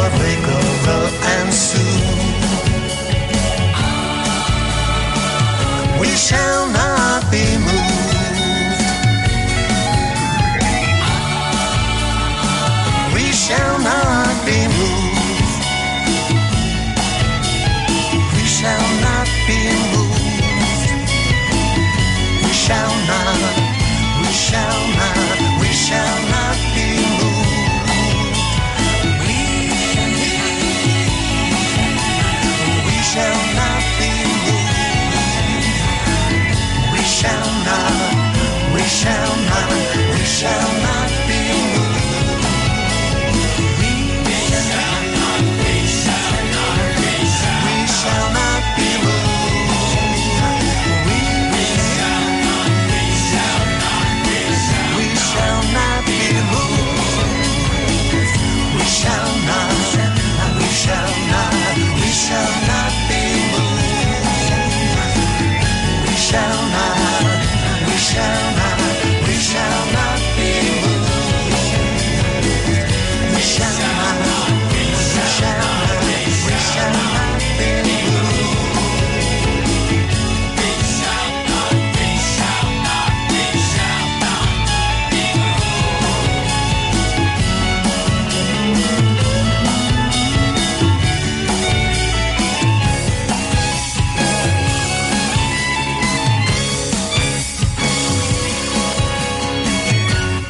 Oregoro 0.00 1.00
and 1.34 1.48
Sioux. 1.64 2.00
We 6.00 6.10
shall 6.26 6.65